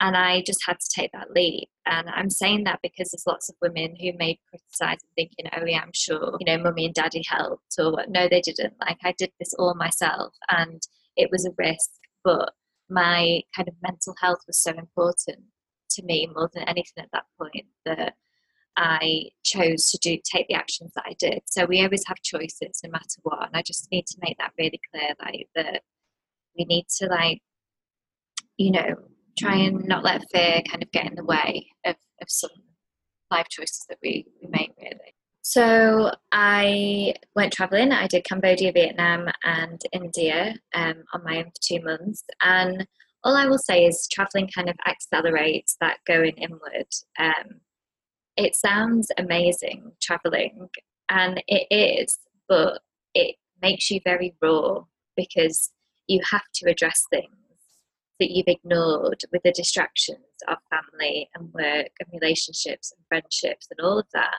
And 0.00 0.16
I 0.16 0.42
just 0.42 0.64
had 0.66 0.78
to 0.80 0.88
take 0.94 1.12
that 1.12 1.30
leap. 1.30 1.68
And 1.86 2.08
I'm 2.08 2.30
saying 2.30 2.64
that 2.64 2.80
because 2.82 3.10
there's 3.10 3.26
lots 3.26 3.48
of 3.48 3.56
women 3.62 3.94
who 4.00 4.12
may 4.18 4.38
criticize 4.50 4.98
and 5.02 5.14
thinking, 5.16 5.46
oh, 5.56 5.64
yeah, 5.64 5.80
I'm 5.80 5.92
sure, 5.94 6.36
you 6.40 6.46
know, 6.46 6.62
mummy 6.62 6.86
and 6.86 6.94
daddy 6.94 7.22
helped, 7.26 7.74
or 7.78 8.04
no, 8.08 8.28
they 8.28 8.40
didn't. 8.40 8.74
Like, 8.80 8.98
I 9.04 9.14
did 9.16 9.30
this 9.38 9.54
all 9.58 9.74
myself, 9.74 10.34
and 10.48 10.82
it 11.16 11.30
was 11.30 11.46
a 11.46 11.54
risk. 11.56 11.90
But 12.24 12.52
my 12.90 13.42
kind 13.54 13.68
of 13.68 13.74
mental 13.82 14.14
health 14.20 14.40
was 14.46 14.58
so 14.58 14.72
important 14.72 15.44
to 15.90 16.02
me 16.02 16.28
more 16.34 16.50
than 16.52 16.64
anything 16.64 17.04
at 17.04 17.10
that 17.12 17.24
point 17.38 17.66
that 17.86 18.14
I 18.76 19.30
chose 19.44 19.90
to 19.90 19.98
do 19.98 20.18
take 20.24 20.48
the 20.48 20.54
actions 20.54 20.92
that 20.94 21.04
I 21.06 21.14
did. 21.18 21.42
So 21.46 21.64
we 21.64 21.82
always 21.82 22.04
have 22.06 22.18
choices 22.22 22.80
no 22.82 22.90
matter 22.90 23.20
what. 23.22 23.46
And 23.46 23.56
I 23.56 23.62
just 23.62 23.88
need 23.90 24.06
to 24.06 24.18
make 24.22 24.36
that 24.38 24.52
really 24.58 24.80
clear 24.92 25.14
like 25.22 25.48
that 25.54 25.82
we 26.58 26.64
need 26.64 26.86
to 26.98 27.06
like, 27.06 27.40
you 28.56 28.72
know, 28.72 28.94
try 29.38 29.56
and 29.56 29.84
not 29.86 30.04
let 30.04 30.24
fear 30.32 30.62
kind 30.68 30.82
of 30.82 30.90
get 30.92 31.06
in 31.06 31.14
the 31.14 31.24
way 31.24 31.66
of, 31.84 31.96
of 32.22 32.28
some 32.28 32.50
life 33.30 33.48
choices 33.48 33.84
that 33.88 33.98
we, 34.02 34.26
we 34.40 34.48
make 34.48 34.72
really. 34.80 35.14
So 35.42 36.10
I 36.32 37.14
went 37.36 37.52
traveling. 37.52 37.92
I 37.92 38.06
did 38.06 38.24
Cambodia, 38.24 38.72
Vietnam, 38.72 39.28
and 39.44 39.80
India 39.92 40.54
um, 40.74 41.04
on 41.12 41.22
my 41.22 41.38
own 41.38 41.44
for 41.44 41.60
two 41.62 41.82
months. 41.82 42.24
And 42.42 42.86
all 43.24 43.36
I 43.36 43.46
will 43.46 43.58
say 43.58 43.84
is 43.84 44.08
traveling 44.10 44.48
kind 44.54 44.70
of 44.70 44.76
accelerates 44.86 45.76
that 45.80 45.98
going 46.06 46.34
inward. 46.36 46.86
Um, 47.18 47.60
it 48.36 48.54
sounds 48.54 49.10
amazing 49.18 49.92
traveling, 50.00 50.68
and 51.08 51.42
it 51.46 51.66
is, 51.70 52.18
but 52.48 52.80
it 53.14 53.36
makes 53.62 53.90
you 53.90 54.00
very 54.04 54.34
raw 54.42 54.84
because 55.16 55.70
you 56.06 56.20
have 56.30 56.44
to 56.54 56.70
address 56.70 57.04
things 57.10 57.28
that 58.20 58.30
you've 58.30 58.48
ignored 58.48 59.22
with 59.32 59.42
the 59.42 59.52
distractions 59.52 60.18
of 60.48 60.58
family 60.70 61.28
and 61.34 61.52
work 61.52 61.88
and 62.00 62.08
relationships 62.12 62.92
and 62.92 63.04
friendships 63.08 63.68
and 63.70 63.84
all 63.84 63.98
of 63.98 64.06
that. 64.12 64.36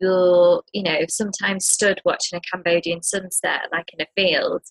You're, 0.00 0.62
you 0.72 0.82
know, 0.82 1.00
sometimes 1.08 1.66
stood 1.66 2.00
watching 2.04 2.38
a 2.38 2.40
Cambodian 2.40 3.02
sunset 3.02 3.68
like 3.72 3.90
in 3.96 4.04
a 4.04 4.06
field 4.14 4.62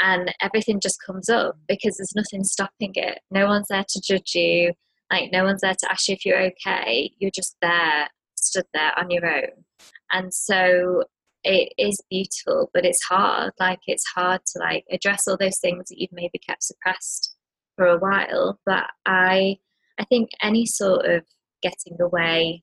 and 0.00 0.34
everything 0.40 0.80
just 0.80 1.02
comes 1.04 1.28
up 1.28 1.56
because 1.68 1.96
there's 1.96 2.14
nothing 2.16 2.42
stopping 2.42 2.92
it. 2.94 3.20
No 3.30 3.46
one's 3.46 3.68
there 3.68 3.84
to 3.86 4.00
judge 4.00 4.34
you. 4.34 4.72
Like 5.10 5.32
no 5.32 5.44
one's 5.44 5.62
there 5.62 5.74
to 5.74 5.90
ask 5.90 6.08
you 6.08 6.14
if 6.14 6.24
you're 6.24 6.42
okay. 6.42 7.10
You're 7.18 7.32
just 7.34 7.56
there, 7.60 8.08
stood 8.36 8.66
there 8.72 8.98
on 8.98 9.10
your 9.10 9.26
own. 9.26 9.64
And 10.12 10.32
so 10.32 11.04
it 11.42 11.72
is 11.78 12.02
beautiful, 12.10 12.70
but 12.74 12.84
it's 12.84 13.02
hard. 13.04 13.52
Like 13.58 13.80
it's 13.86 14.06
hard 14.14 14.40
to 14.52 14.58
like 14.60 14.84
address 14.90 15.26
all 15.26 15.36
those 15.38 15.58
things 15.58 15.88
that 15.88 15.98
you've 15.98 16.12
maybe 16.12 16.38
kept 16.46 16.62
suppressed 16.62 17.34
for 17.76 17.86
a 17.86 17.98
while. 17.98 18.60
But 18.66 18.86
I 19.06 19.56
I 19.98 20.04
think 20.04 20.30
any 20.42 20.66
sort 20.66 21.06
of 21.06 21.24
getting 21.62 22.00
away 22.00 22.62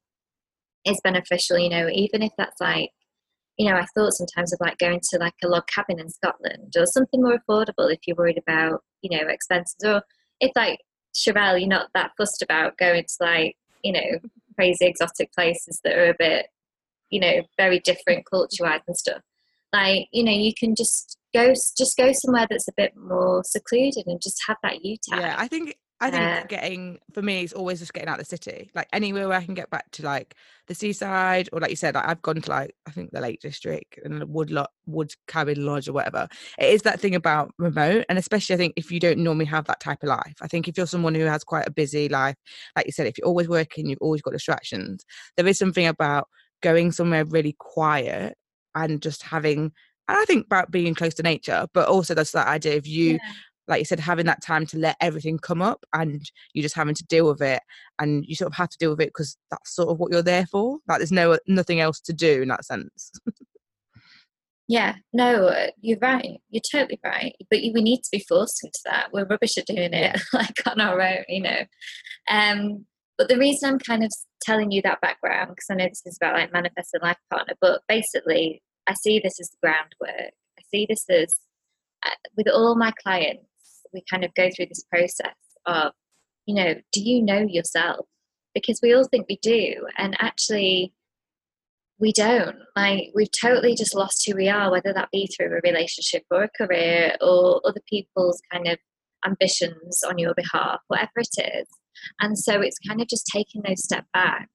is 0.85 1.01
beneficial, 1.03 1.57
you 1.57 1.69
know, 1.69 1.89
even 1.91 2.21
if 2.23 2.31
that's 2.37 2.61
like 2.61 2.91
you 3.57 3.67
know, 3.67 3.75
I 3.75 3.87
thought 3.95 4.13
sometimes 4.13 4.53
of 4.53 4.59
like 4.61 4.77
going 4.77 4.99
to 5.01 5.17
like 5.17 5.33
a 5.43 5.47
log 5.47 5.63
cabin 5.67 5.99
in 5.99 6.09
Scotland 6.09 6.73
or 6.77 6.85
something 6.85 7.23
more 7.23 7.39
affordable 7.39 7.91
if 7.91 7.99
you're 8.05 8.15
worried 8.15 8.37
about, 8.37 8.81
you 9.01 9.17
know, 9.17 9.27
expenses. 9.27 9.77
Or 9.83 10.03
if 10.39 10.51
like 10.55 10.79
Sherelle, 11.17 11.59
you're 11.59 11.67
not 11.67 11.89
that 11.93 12.11
fussed 12.17 12.41
about 12.41 12.77
going 12.77 13.03
to 13.03 13.13
like, 13.19 13.57
you 13.83 13.91
know, 13.91 14.19
crazy 14.55 14.85
exotic 14.85 15.33
places 15.33 15.79
that 15.83 15.97
are 15.97 16.09
a 16.09 16.15
bit, 16.17 16.47
you 17.09 17.19
know, 17.19 17.41
very 17.57 17.79
different 17.79 18.25
culture 18.29 18.63
wise 18.63 18.81
and 18.87 18.97
stuff. 18.97 19.21
Like, 19.73 20.07
you 20.11 20.23
know, 20.23 20.31
you 20.31 20.53
can 20.57 20.75
just 20.75 21.17
go 21.33 21.49
just 21.49 21.97
go 21.97 22.11
somewhere 22.13 22.47
that's 22.49 22.67
a 22.67 22.73
bit 22.77 22.95
more 22.95 23.43
secluded 23.43 24.05
and 24.05 24.21
just 24.21 24.41
have 24.47 24.57
that 24.63 24.83
you 24.85 24.95
time. 25.09 25.21
Yeah, 25.21 25.35
I 25.37 25.47
think 25.47 25.77
I 25.99 26.11
think 26.11 26.23
uh, 26.23 26.43
getting 26.47 26.99
for 27.13 27.23
me 27.23 27.43
is 27.43 27.53
always 27.53 27.79
just 27.79 27.91
getting 27.91 28.07
out 28.07 28.19
of 28.19 28.27
the 28.27 28.37
city. 28.37 28.69
Like 28.75 28.87
anywhere 28.93 29.27
where 29.27 29.37
I 29.37 29.43
can 29.43 29.55
get 29.55 29.71
back 29.71 29.89
to 29.93 30.03
like 30.03 30.35
the 30.67 30.75
seaside 30.75 31.49
or 31.51 31.59
like 31.59 31.71
you 31.71 31.75
said, 31.75 31.95
like 31.95 32.07
I've 32.07 32.21
gone 32.21 32.39
to 32.39 32.49
like 32.49 32.75
I 32.87 32.91
think 32.91 33.11
the 33.11 33.19
Lake 33.19 33.41
District 33.41 33.97
and 34.03 34.21
the 34.21 34.27
Wood 34.27 34.51
Lo- 34.51 34.67
Wood 34.85 35.11
Cabin 35.27 35.65
Lodge 35.65 35.87
or 35.87 35.93
whatever. 35.93 36.27
It 36.59 36.71
is 36.71 36.83
that 36.83 36.99
thing 36.99 37.15
about 37.15 37.51
remote 37.57 38.05
and 38.09 38.19
especially 38.19 38.53
I 38.53 38.57
think 38.57 38.73
if 38.75 38.91
you 38.91 38.99
don't 38.99 39.19
normally 39.19 39.45
have 39.45 39.65
that 39.65 39.79
type 39.79 40.03
of 40.03 40.09
life. 40.09 40.35
I 40.39 40.47
think 40.47 40.67
if 40.67 40.77
you're 40.77 40.85
someone 40.85 41.15
who 41.15 41.25
has 41.25 41.43
quite 41.43 41.67
a 41.67 41.71
busy 41.71 42.09
life, 42.09 42.35
like 42.75 42.85
you 42.85 42.91
said, 42.91 43.07
if 43.07 43.17
you're 43.17 43.27
always 43.27 43.49
working, 43.49 43.87
you've 43.87 43.97
always 44.01 44.21
got 44.21 44.33
distractions. 44.33 45.03
There 45.35 45.47
is 45.47 45.57
something 45.57 45.87
about 45.87 46.27
going 46.61 46.91
somewhere 46.91 47.25
really 47.25 47.55
quiet 47.57 48.35
and 48.75 49.01
just 49.01 49.23
having 49.23 49.71
and 50.09 50.17
I 50.17 50.23
think 50.23 50.45
about 50.45 50.71
being 50.71 50.95
close 50.95 51.15
to 51.15 51.23
nature, 51.23 51.67
but 51.73 51.89
also 51.89 52.13
there's 52.13 52.31
that 52.31 52.47
idea 52.47 52.77
of 52.77 52.87
you 52.87 53.13
yeah 53.13 53.19
like 53.67 53.79
you 53.79 53.85
said, 53.85 53.99
having 53.99 54.25
that 54.25 54.41
time 54.41 54.65
to 54.67 54.77
let 54.77 54.95
everything 55.01 55.37
come 55.37 55.61
up 55.61 55.85
and 55.93 56.29
you 56.53 56.61
just 56.61 56.75
having 56.75 56.95
to 56.95 57.05
deal 57.05 57.27
with 57.27 57.41
it 57.41 57.61
and 57.99 58.25
you 58.25 58.35
sort 58.35 58.51
of 58.51 58.55
have 58.55 58.69
to 58.69 58.77
deal 58.77 58.91
with 58.91 59.01
it 59.01 59.09
because 59.09 59.37
that's 59.51 59.75
sort 59.75 59.89
of 59.89 59.99
what 59.99 60.11
you're 60.11 60.21
there 60.21 60.45
for. 60.45 60.79
Like 60.87 60.99
there's 60.99 61.11
no 61.11 61.37
nothing 61.47 61.79
else 61.79 61.99
to 62.01 62.13
do 62.13 62.41
in 62.41 62.47
that 62.47 62.65
sense. 62.65 63.11
yeah, 64.67 64.95
no, 65.13 65.47
uh, 65.47 65.67
you're 65.81 65.99
right. 65.99 66.39
You're 66.49 66.61
totally 66.71 66.99
right. 67.03 67.35
But 67.49 67.59
we 67.73 67.81
need 67.81 68.03
to 68.03 68.09
be 68.11 68.25
forced 68.27 68.63
into 68.63 68.79
that. 68.85 69.09
We're 69.11 69.25
rubbish 69.25 69.57
at 69.57 69.65
doing 69.65 69.93
it 69.93 70.19
like 70.33 70.55
on 70.65 70.79
our 70.79 71.01
own, 71.01 71.23
you 71.27 71.41
know. 71.41 71.65
Um, 72.29 72.85
but 73.17 73.29
the 73.29 73.37
reason 73.37 73.69
I'm 73.69 73.79
kind 73.79 74.03
of 74.03 74.11
telling 74.41 74.71
you 74.71 74.81
that 74.83 75.01
background, 75.01 75.49
because 75.49 75.67
I 75.69 75.75
know 75.75 75.87
this 75.87 76.03
is 76.05 76.17
about 76.21 76.35
like 76.35 76.53
manifesting 76.53 77.01
life 77.01 77.17
partner, 77.31 77.55
but 77.59 77.81
basically 77.87 78.61
I 78.87 78.93
see 78.93 79.19
this 79.19 79.39
as 79.39 79.49
the 79.49 79.57
groundwork. 79.61 80.31
I 80.57 80.61
see 80.71 80.85
this 80.87 81.03
as 81.09 81.35
uh, 82.05 82.11
with 82.37 82.47
all 82.47 82.75
my 82.75 82.91
clients 83.03 83.43
we 83.93 84.03
kind 84.09 84.23
of 84.23 84.33
go 84.35 84.49
through 84.55 84.67
this 84.67 84.83
process 84.91 85.35
of, 85.65 85.91
you 86.45 86.55
know, 86.55 86.75
do 86.91 87.01
you 87.01 87.21
know 87.21 87.45
yourself? 87.47 88.05
Because 88.53 88.79
we 88.81 88.93
all 88.93 89.07
think 89.07 89.27
we 89.29 89.37
do, 89.41 89.75
and 89.97 90.15
actually, 90.19 90.93
we 91.99 92.11
don't. 92.11 92.57
Like, 92.75 93.11
we've 93.13 93.31
totally 93.39 93.75
just 93.75 93.95
lost 93.95 94.25
who 94.25 94.35
we 94.35 94.49
are, 94.49 94.71
whether 94.71 94.93
that 94.93 95.09
be 95.11 95.27
through 95.27 95.57
a 95.57 95.61
relationship 95.63 96.23
or 96.31 96.43
a 96.43 96.49
career 96.49 97.15
or 97.21 97.61
other 97.65 97.81
people's 97.87 98.41
kind 98.51 98.67
of 98.67 98.77
ambitions 99.25 100.03
on 100.07 100.17
your 100.17 100.33
behalf, 100.33 100.79
whatever 100.87 101.11
it 101.17 101.61
is. 101.61 101.67
And 102.19 102.37
so 102.37 102.61
it's 102.61 102.79
kind 102.87 103.01
of 103.01 103.07
just 103.07 103.29
taking 103.31 103.61
those 103.63 103.83
step 103.83 104.05
back 104.13 104.49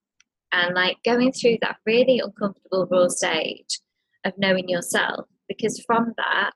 and 0.52 0.74
like 0.74 0.98
going 1.04 1.32
through 1.32 1.58
that 1.62 1.76
really 1.86 2.20
uncomfortable 2.20 2.86
raw 2.90 3.08
stage 3.08 3.80
of 4.24 4.32
knowing 4.36 4.68
yourself 4.68 5.26
because 5.48 5.82
from 5.86 6.12
that 6.16 6.52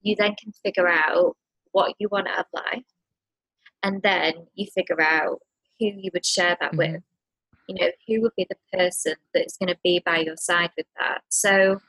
you 0.00 0.16
then 0.18 0.34
can 0.42 0.52
figure 0.64 0.88
out 0.88 1.36
what 1.72 1.94
you 1.98 2.08
want 2.10 2.26
to 2.26 2.40
apply, 2.40 2.82
and 3.82 4.02
then 4.02 4.46
you 4.54 4.66
figure 4.74 5.00
out 5.00 5.38
who 5.78 5.86
you 5.86 6.10
would 6.12 6.26
share 6.26 6.56
that 6.60 6.72
mm-hmm. 6.72 6.94
with. 6.94 7.02
You 7.68 7.76
know, 7.76 7.90
who 8.08 8.22
would 8.22 8.32
be 8.36 8.46
the 8.50 8.78
person 8.78 9.14
that's 9.32 9.56
going 9.56 9.68
to 9.68 9.78
be 9.84 10.02
by 10.04 10.18
your 10.18 10.36
side 10.36 10.70
with 10.76 10.86
that. 10.98 11.22
So 11.28 11.80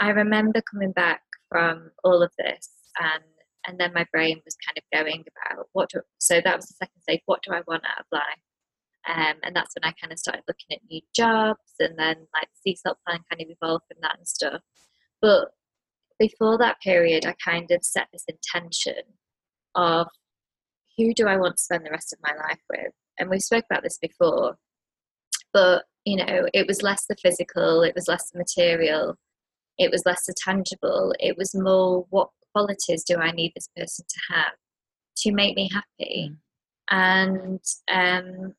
I 0.00 0.10
remember 0.10 0.60
coming 0.60 0.90
back 0.90 1.22
from 1.48 1.92
all 2.02 2.20
of 2.20 2.32
this 2.36 2.68
and 2.98 3.22
and 3.66 3.78
then 3.78 3.92
my 3.94 4.06
brain 4.12 4.40
was 4.44 4.56
kind 4.66 4.76
of 4.76 5.04
going 5.04 5.24
about 5.24 5.66
what 5.72 5.88
do, 5.90 6.00
so 6.18 6.40
that 6.44 6.56
was 6.56 6.66
the 6.66 6.74
second 6.74 7.00
stage 7.00 7.20
what 7.26 7.42
do 7.42 7.52
i 7.52 7.62
want 7.66 7.82
to 7.82 7.88
apply 8.00 8.32
um, 9.06 9.36
and 9.42 9.54
that's 9.54 9.74
when 9.74 9.88
i 9.88 9.94
kind 10.00 10.12
of 10.12 10.18
started 10.18 10.42
looking 10.48 10.76
at 10.76 10.90
new 10.90 11.00
jobs 11.14 11.74
and 11.78 11.98
then 11.98 12.16
like 12.34 12.48
the 12.64 12.72
CSALT 12.72 12.96
plan 13.06 13.20
kind 13.30 13.40
of 13.40 13.48
evolved 13.48 13.84
from 13.88 13.98
that 14.02 14.18
and 14.18 14.26
stuff 14.26 14.60
but 15.20 15.48
before 16.18 16.58
that 16.58 16.80
period, 16.80 17.26
I 17.26 17.34
kind 17.44 17.70
of 17.70 17.84
set 17.84 18.08
this 18.12 18.24
intention 18.28 19.02
of 19.74 20.08
who 20.96 21.12
do 21.14 21.26
I 21.26 21.36
want 21.36 21.56
to 21.56 21.62
spend 21.62 21.84
the 21.84 21.90
rest 21.90 22.12
of 22.12 22.20
my 22.22 22.34
life 22.46 22.60
with? 22.70 22.92
And 23.18 23.30
we 23.30 23.40
spoke 23.40 23.64
about 23.70 23.82
this 23.82 23.98
before, 23.98 24.56
but 25.52 25.84
you 26.04 26.16
know, 26.16 26.48
it 26.52 26.66
was 26.66 26.82
less 26.82 27.06
the 27.08 27.16
physical, 27.16 27.82
it 27.82 27.94
was 27.94 28.08
less 28.08 28.30
the 28.30 28.38
material, 28.38 29.16
it 29.78 29.90
was 29.90 30.02
less 30.04 30.26
the 30.26 30.34
tangible, 30.36 31.14
it 31.18 31.36
was 31.36 31.54
more 31.54 32.06
what 32.10 32.28
qualities 32.52 33.04
do 33.04 33.16
I 33.16 33.30
need 33.32 33.52
this 33.54 33.68
person 33.76 34.04
to 34.08 34.34
have 34.34 34.52
to 35.18 35.32
make 35.32 35.56
me 35.56 35.70
happy? 35.72 36.30
Mm. 36.30 36.36
And 36.90 37.60
um, 37.90 38.54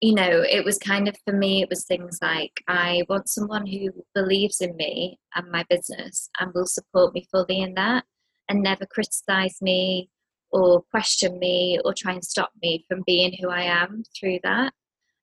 you 0.00 0.14
know, 0.14 0.42
it 0.48 0.64
was 0.64 0.78
kind 0.78 1.08
of 1.08 1.16
for 1.26 1.34
me, 1.34 1.62
it 1.62 1.68
was 1.68 1.84
things 1.84 2.18
like 2.22 2.62
I 2.66 3.04
want 3.08 3.28
someone 3.28 3.66
who 3.66 3.90
believes 4.14 4.60
in 4.60 4.74
me 4.76 5.18
and 5.34 5.50
my 5.50 5.64
business 5.68 6.30
and 6.40 6.52
will 6.54 6.66
support 6.66 7.12
me 7.12 7.26
fully 7.30 7.60
in 7.60 7.74
that 7.74 8.04
and 8.48 8.62
never 8.62 8.86
criticize 8.86 9.60
me 9.60 10.08
or 10.50 10.82
question 10.90 11.38
me 11.38 11.78
or 11.84 11.92
try 11.92 12.12
and 12.12 12.24
stop 12.24 12.50
me 12.62 12.84
from 12.88 13.02
being 13.06 13.36
who 13.40 13.50
I 13.50 13.62
am 13.62 14.02
through 14.18 14.38
that. 14.42 14.72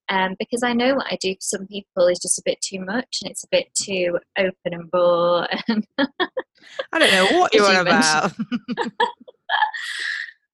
Um, 0.10 0.36
because 0.40 0.64
I 0.64 0.72
know 0.72 0.96
what 0.96 1.12
I 1.12 1.18
do 1.20 1.34
for 1.34 1.42
some 1.42 1.68
people 1.68 2.08
is 2.08 2.20
just 2.20 2.40
a 2.40 2.44
bit 2.46 2.62
too 2.62 2.80
much 2.80 3.20
and 3.22 3.30
it's 3.30 3.44
a 3.44 3.50
bit 3.52 3.68
too 3.74 4.18
open 4.38 4.54
and 4.66 4.90
raw. 4.94 5.46
And 5.68 5.86
I 6.94 7.00
don't 7.00 7.12
know 7.12 7.40
what 7.40 7.54
you're 7.54 7.66
on 7.66 7.88
about. 7.88 8.32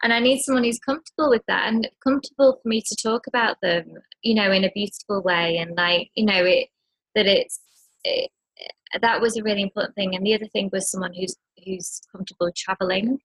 and 0.04 0.14
I 0.14 0.20
need 0.20 0.42
someone 0.42 0.64
who's 0.64 0.80
comfortable 0.80 1.30
with 1.30 1.44
that 1.48 1.68
and 1.68 1.90
comfortable 2.04 2.60
for 2.62 2.70
me 2.70 2.82
to 2.82 2.96
talk 3.02 3.26
about 3.28 3.58
them, 3.62 3.86
you 4.22 4.36
know, 4.36 4.52
in 4.52 4.64
a 4.64 4.72
beautiful 4.74 5.24
way 5.24 5.58
and 5.58 5.76
like, 5.76 6.10
you 6.16 6.26
know, 6.26 6.44
it 6.44 6.68
that 7.16 7.26
it's 7.26 7.60
it, 8.04 8.30
that 9.02 9.22
was 9.22 9.38
a 9.38 9.44
really 9.44 9.62
important 9.62 9.96
thing. 9.96 10.16
And 10.16 10.26
the 10.26 10.36
other 10.36 10.48
thing 10.48 10.70
was 10.72 10.92
someone 10.92 11.14
who's 11.14 11.36
who's 11.66 12.02
comfortable 12.12 12.52
traveling 12.56 13.20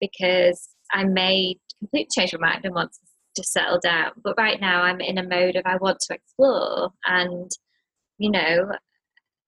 because 0.00 0.68
I 0.92 1.04
made 1.04 1.58
completely 1.78 2.08
change 2.14 2.34
my 2.34 2.50
mind 2.50 2.64
and 2.64 2.74
want 2.74 2.92
to 2.92 3.00
to 3.34 3.42
settle 3.44 3.78
down. 3.78 4.12
But 4.22 4.34
right 4.38 4.60
now, 4.60 4.82
I'm 4.82 5.00
in 5.00 5.18
a 5.18 5.28
mode 5.28 5.56
of 5.56 5.62
I 5.66 5.76
want 5.76 5.98
to 6.00 6.14
explore. 6.14 6.90
And, 7.06 7.50
you 8.18 8.30
know, 8.30 8.72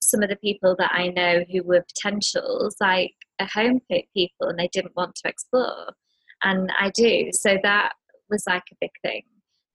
some 0.03 0.23
of 0.23 0.29
the 0.29 0.37
people 0.37 0.77
that 0.79 0.91
I 0.93 1.09
know 1.09 1.45
who 1.51 1.63
were 1.63 1.85
potentials, 1.95 2.77
like 2.81 3.15
a 3.39 3.47
home 3.47 3.81
people, 3.89 4.49
and 4.49 4.59
they 4.59 4.69
didn't 4.73 4.97
want 4.97 5.15
to 5.17 5.29
explore. 5.29 5.93
And 6.43 6.71
I 6.79 6.91
do. 6.91 7.31
So 7.33 7.57
that 7.63 7.93
was 8.31 8.45
like 8.47 8.63
a 8.73 8.77
big 8.81 8.91
thing. 9.03 9.23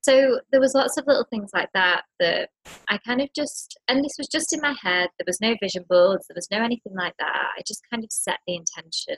So 0.03 0.39
there 0.51 0.59
was 0.59 0.73
lots 0.73 0.97
of 0.97 1.05
little 1.05 1.27
things 1.29 1.51
like 1.53 1.69
that 1.73 2.03
that 2.19 2.49
I 2.89 2.97
kind 3.05 3.21
of 3.21 3.29
just, 3.35 3.79
and 3.87 4.03
this 4.03 4.15
was 4.17 4.27
just 4.27 4.51
in 4.51 4.59
my 4.59 4.75
head. 4.81 5.09
There 5.19 5.27
was 5.27 5.39
no 5.41 5.55
vision 5.61 5.85
boards. 5.87 6.25
There 6.27 6.35
was 6.35 6.49
no 6.51 6.63
anything 6.63 6.93
like 6.95 7.13
that. 7.19 7.51
I 7.57 7.61
just 7.67 7.83
kind 7.91 8.03
of 8.03 8.11
set 8.11 8.39
the 8.47 8.55
intention 8.55 9.17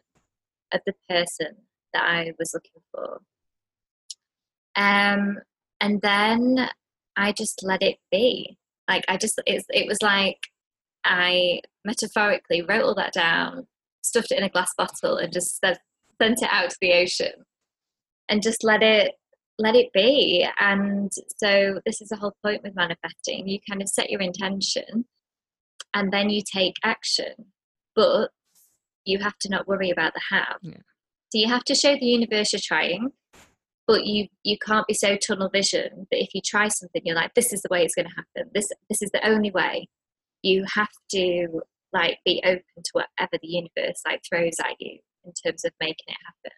of 0.73 0.81
the 0.85 0.93
person 1.09 1.55
that 1.93 2.03
I 2.03 2.33
was 2.37 2.53
looking 2.53 2.81
for. 2.91 3.21
Um, 4.75 5.37
and 5.79 6.01
then 6.01 6.69
I 7.15 7.31
just 7.31 7.61
let 7.63 7.81
it 7.81 7.97
be. 8.11 8.57
Like 8.89 9.05
I 9.07 9.15
just, 9.15 9.41
it, 9.45 9.63
it 9.69 9.87
was 9.87 10.01
like 10.01 10.39
I 11.05 11.61
metaphorically 11.85 12.61
wrote 12.61 12.83
all 12.83 12.95
that 12.95 13.13
down, 13.13 13.67
stuffed 14.01 14.31
it 14.31 14.37
in 14.37 14.43
a 14.43 14.49
glass 14.49 14.73
bottle, 14.77 15.17
and 15.17 15.31
just 15.31 15.59
said, 15.59 15.77
sent 16.21 16.41
it 16.41 16.49
out 16.51 16.69
to 16.69 16.77
the 16.81 16.93
ocean, 16.93 17.45
and 18.29 18.41
just 18.41 18.63
let 18.63 18.83
it 18.83 19.13
let 19.59 19.75
it 19.75 19.91
be. 19.93 20.47
And 20.59 21.11
so 21.37 21.79
this 21.85 22.01
is 22.01 22.09
the 22.09 22.17
whole 22.17 22.33
point 22.43 22.63
with 22.63 22.75
manifesting. 22.75 23.47
You 23.47 23.59
kind 23.69 23.81
of 23.81 23.89
set 23.89 24.09
your 24.09 24.21
intention, 24.21 25.05
and 25.93 26.11
then 26.11 26.29
you 26.29 26.41
take 26.41 26.75
action, 26.83 27.33
but 27.95 28.29
you 29.05 29.19
have 29.19 29.37
to 29.41 29.49
not 29.49 29.67
worry 29.67 29.89
about 29.89 30.13
the 30.13 30.21
how. 30.29 30.55
Yeah. 30.61 30.77
So 31.29 31.39
you 31.39 31.47
have 31.47 31.63
to 31.65 31.75
show 31.75 31.95
the 31.95 32.05
universe 32.05 32.53
you're 32.53 32.59
trying, 32.63 33.11
but 33.87 34.05
you 34.05 34.27
you 34.43 34.57
can't 34.65 34.87
be 34.87 34.93
so 34.93 35.17
tunnel 35.17 35.49
vision 35.49 36.07
that 36.11 36.21
if 36.21 36.29
you 36.33 36.41
try 36.41 36.67
something, 36.67 37.01
you're 37.05 37.15
like, 37.15 37.33
this 37.33 37.53
is 37.53 37.61
the 37.61 37.69
way 37.71 37.83
it's 37.83 37.95
going 37.95 38.07
to 38.07 38.15
happen. 38.15 38.51
This 38.53 38.69
this 38.89 39.01
is 39.01 39.11
the 39.11 39.27
only 39.27 39.51
way. 39.51 39.87
You 40.41 40.65
have 40.75 40.91
to 41.11 41.61
like 41.93 42.19
be 42.25 42.41
open 42.43 42.63
to 42.77 42.91
whatever 42.93 43.37
the 43.41 43.47
universe 43.47 44.01
like 44.05 44.21
throws 44.27 44.55
at 44.59 44.75
you 44.79 44.99
in 45.25 45.31
terms 45.33 45.65
of 45.65 45.71
making 45.79 46.05
it 46.07 46.17
happen. 46.25 46.57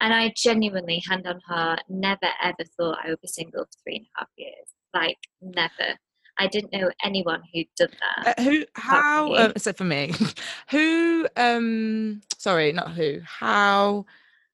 And 0.00 0.14
I 0.14 0.32
genuinely, 0.36 1.02
hand 1.08 1.26
on 1.26 1.40
heart, 1.46 1.80
never 1.88 2.28
ever 2.42 2.64
thought 2.76 2.98
I 3.04 3.10
would 3.10 3.20
be 3.20 3.28
single 3.28 3.64
for 3.64 3.70
three 3.84 3.96
and 3.96 4.06
a 4.16 4.20
half 4.20 4.28
years. 4.36 4.66
Like 4.94 5.18
never. 5.42 5.98
I 6.38 6.46
didn't 6.46 6.72
know 6.72 6.90
anyone 7.04 7.42
who'd 7.52 7.66
done 7.76 7.90
that. 8.00 8.38
Uh, 8.38 8.42
who? 8.42 8.64
How? 8.74 9.32
Uh, 9.32 9.52
so 9.58 9.74
for 9.74 9.84
me, 9.84 10.12
who? 10.70 11.28
Um, 11.36 12.22
sorry, 12.38 12.72
not 12.72 12.92
who. 12.92 13.20
How? 13.24 14.06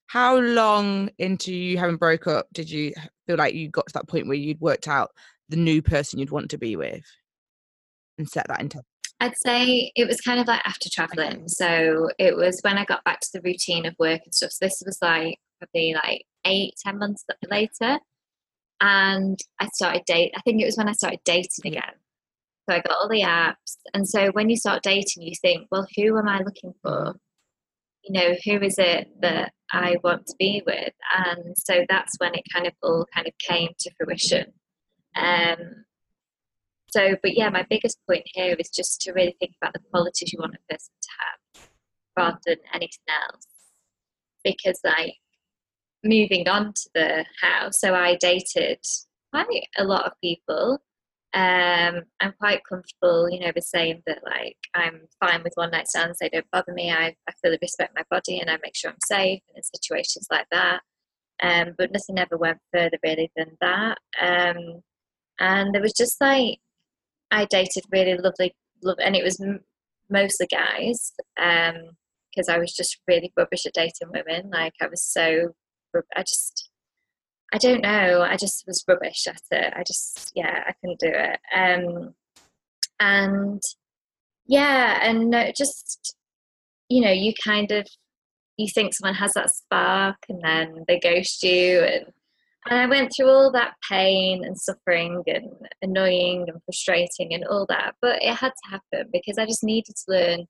How 0.06 0.36
long 0.38 1.10
into 1.18 1.52
you 1.52 1.78
having 1.78 1.96
broke 1.96 2.26
up 2.26 2.46
did 2.52 2.70
you 2.70 2.92
feel 3.26 3.36
like 3.36 3.54
you 3.54 3.68
got 3.68 3.86
to 3.88 3.92
that 3.94 4.08
point 4.08 4.28
where 4.28 4.36
you'd 4.36 4.60
worked 4.60 4.86
out 4.88 5.10
the 5.48 5.56
new 5.56 5.82
person 5.82 6.18
you'd 6.18 6.30
want 6.30 6.50
to 6.50 6.58
be 6.58 6.74
with, 6.74 7.04
and 8.18 8.28
set 8.28 8.48
that 8.48 8.60
into? 8.60 8.82
I'd 9.20 9.36
say 9.38 9.92
it 9.96 10.06
was 10.06 10.20
kind 10.20 10.40
of 10.40 10.46
like 10.46 10.60
after 10.64 10.88
traveling. 10.90 11.48
So 11.48 12.10
it 12.18 12.36
was 12.36 12.60
when 12.62 12.76
I 12.78 12.84
got 12.84 13.04
back 13.04 13.20
to 13.20 13.28
the 13.32 13.40
routine 13.42 13.86
of 13.86 13.94
work 13.98 14.20
and 14.24 14.34
stuff. 14.34 14.52
So 14.52 14.66
this 14.66 14.82
was 14.84 14.98
like 15.00 15.38
probably 15.58 15.94
like 15.94 16.24
eight, 16.44 16.74
ten 16.84 16.98
months 16.98 17.24
later 17.50 17.98
and 18.80 19.38
I 19.60 19.68
started 19.68 20.04
date. 20.06 20.32
I 20.36 20.40
think 20.42 20.60
it 20.60 20.66
was 20.66 20.76
when 20.76 20.88
I 20.88 20.92
started 20.92 21.20
dating 21.24 21.66
again. 21.66 21.94
So 22.68 22.74
I 22.74 22.80
got 22.80 22.96
all 23.00 23.08
the 23.08 23.22
apps, 23.22 23.76
and 23.94 24.08
so 24.08 24.30
when 24.32 24.50
you 24.50 24.56
start 24.56 24.82
dating, 24.82 25.22
you 25.22 25.34
think, 25.40 25.68
well, 25.70 25.86
who 25.96 26.18
am 26.18 26.28
I 26.28 26.38
looking 26.40 26.74
for? 26.82 27.14
You 28.04 28.12
know, 28.12 28.34
who 28.44 28.64
is 28.64 28.76
it 28.78 29.08
that 29.20 29.52
I 29.72 29.96
want 30.02 30.26
to 30.26 30.34
be 30.38 30.62
with? 30.66 30.92
And 31.16 31.56
so 31.56 31.84
that's 31.88 32.14
when 32.18 32.34
it 32.34 32.42
kind 32.52 32.66
of 32.66 32.72
all 32.82 33.06
kind 33.14 33.26
of 33.26 33.34
came 33.38 33.70
to 33.78 33.90
fruition. 33.96 34.52
Um, 35.16 35.85
so, 36.96 37.16
but 37.22 37.36
yeah, 37.36 37.50
my 37.50 37.66
biggest 37.68 37.98
point 38.08 38.22
here 38.24 38.56
is 38.58 38.70
just 38.70 39.02
to 39.02 39.12
really 39.12 39.36
think 39.38 39.52
about 39.60 39.74
the 39.74 39.80
qualities 39.90 40.32
you 40.32 40.38
want 40.40 40.54
a 40.54 40.72
person 40.72 40.94
to 41.02 41.08
have, 41.20 41.68
rather 42.16 42.38
than 42.46 42.56
anything 42.72 43.04
else. 43.30 43.46
Because 44.42 44.80
like 44.82 45.16
moving 46.02 46.48
on 46.48 46.72
to 46.72 46.90
the 46.94 47.24
how, 47.42 47.70
so 47.70 47.94
I 47.94 48.16
dated 48.16 48.78
quite 49.32 49.68
a 49.76 49.84
lot 49.84 50.06
of 50.06 50.12
people. 50.22 50.78
Um, 51.34 52.04
I'm 52.20 52.32
quite 52.40 52.62
comfortable, 52.66 53.28
you 53.28 53.40
know, 53.40 53.52
with 53.54 53.64
saying 53.64 54.02
that 54.06 54.20
like 54.24 54.56
I'm 54.74 55.02
fine 55.20 55.42
with 55.42 55.52
one 55.56 55.72
night 55.72 55.88
stands. 55.88 56.18
They 56.18 56.30
don't 56.30 56.50
bother 56.50 56.72
me. 56.72 56.90
I, 56.90 57.14
I 57.28 57.32
fully 57.44 57.58
respect 57.60 57.94
my 57.94 58.04
body 58.10 58.40
and 58.40 58.48
I 58.48 58.56
make 58.62 58.74
sure 58.74 58.90
I'm 58.90 58.96
safe 59.04 59.42
in 59.54 59.62
situations 59.62 60.28
like 60.30 60.46
that. 60.50 60.80
Um, 61.42 61.74
but 61.76 61.92
nothing 61.92 62.18
ever 62.18 62.38
went 62.38 62.58
further 62.72 62.96
really 63.04 63.30
than 63.36 63.58
that. 63.60 63.98
Um, 64.18 64.80
and 65.38 65.74
there 65.74 65.82
was 65.82 65.92
just 65.92 66.18
like 66.22 66.60
I 67.30 67.46
dated 67.46 67.84
really 67.90 68.16
lovely, 68.16 68.54
love, 68.82 68.98
and 69.02 69.16
it 69.16 69.24
was 69.24 69.40
m- 69.40 69.64
mostly 70.10 70.46
guys 70.46 71.12
because 71.36 72.48
um, 72.48 72.54
I 72.54 72.58
was 72.58 72.72
just 72.74 72.98
really 73.08 73.32
rubbish 73.36 73.66
at 73.66 73.74
dating 73.74 74.10
women. 74.12 74.50
Like 74.50 74.74
I 74.80 74.86
was 74.86 75.02
so 75.02 75.54
I 76.16 76.22
just, 76.22 76.70
I 77.52 77.58
don't 77.58 77.82
know. 77.82 78.22
I 78.22 78.36
just 78.36 78.64
was 78.66 78.84
rubbish 78.88 79.26
at 79.26 79.40
it. 79.50 79.72
I 79.76 79.82
just, 79.86 80.32
yeah, 80.34 80.64
I 80.66 80.72
couldn't 80.80 81.00
do 81.00 81.10
it. 81.12 81.40
Um, 81.54 82.14
and 83.00 83.62
yeah, 84.46 84.98
and 85.02 85.34
just, 85.56 86.16
you 86.88 87.02
know, 87.02 87.12
you 87.12 87.32
kind 87.44 87.70
of, 87.72 87.86
you 88.56 88.68
think 88.74 88.94
someone 88.94 89.14
has 89.14 89.32
that 89.34 89.50
spark 89.50 90.16
and 90.28 90.40
then 90.42 90.84
they 90.88 90.98
ghost 90.98 91.42
you 91.42 91.80
and 91.80 92.06
and 92.68 92.78
I 92.78 92.86
went 92.86 93.12
through 93.14 93.28
all 93.28 93.52
that 93.52 93.74
pain 93.88 94.44
and 94.44 94.58
suffering 94.58 95.22
and 95.26 95.50
annoying 95.82 96.46
and 96.48 96.62
frustrating 96.64 97.34
and 97.34 97.44
all 97.44 97.66
that. 97.68 97.94
But 98.00 98.22
it 98.22 98.34
had 98.34 98.52
to 98.52 98.70
happen 98.70 99.10
because 99.12 99.38
I 99.38 99.46
just 99.46 99.64
needed 99.64 99.94
to 99.94 100.12
learn, 100.12 100.46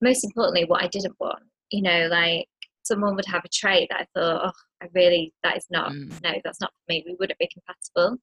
most 0.00 0.24
importantly, 0.24 0.64
what 0.64 0.82
I 0.82 0.88
didn't 0.88 1.16
want. 1.20 1.42
You 1.70 1.82
know, 1.82 2.08
like 2.10 2.46
someone 2.82 3.14
would 3.14 3.26
have 3.26 3.44
a 3.44 3.48
trait 3.48 3.88
that 3.90 4.00
I 4.00 4.06
thought, 4.18 4.46
oh, 4.46 4.60
I 4.82 4.88
really, 4.94 5.32
that 5.42 5.56
is 5.56 5.66
not, 5.70 5.92
mm. 5.92 6.10
no, 6.22 6.32
that's 6.44 6.60
not 6.60 6.72
for 6.72 6.92
me. 6.92 7.04
We 7.06 7.16
wouldn't 7.18 7.38
be 7.38 7.48
compatible. 7.52 8.18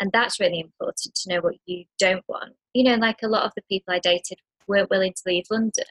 And 0.00 0.10
that's 0.12 0.40
really 0.40 0.60
important 0.60 1.14
to 1.14 1.28
know 1.28 1.40
what 1.40 1.54
you 1.66 1.84
don't 1.98 2.24
want. 2.28 2.54
You 2.74 2.84
know, 2.84 2.96
like 2.96 3.18
a 3.22 3.28
lot 3.28 3.44
of 3.44 3.52
the 3.56 3.62
people 3.68 3.94
I 3.94 3.98
dated 3.98 4.38
weren't 4.66 4.90
willing 4.90 5.12
to 5.12 5.22
leave 5.26 5.44
London. 5.50 5.84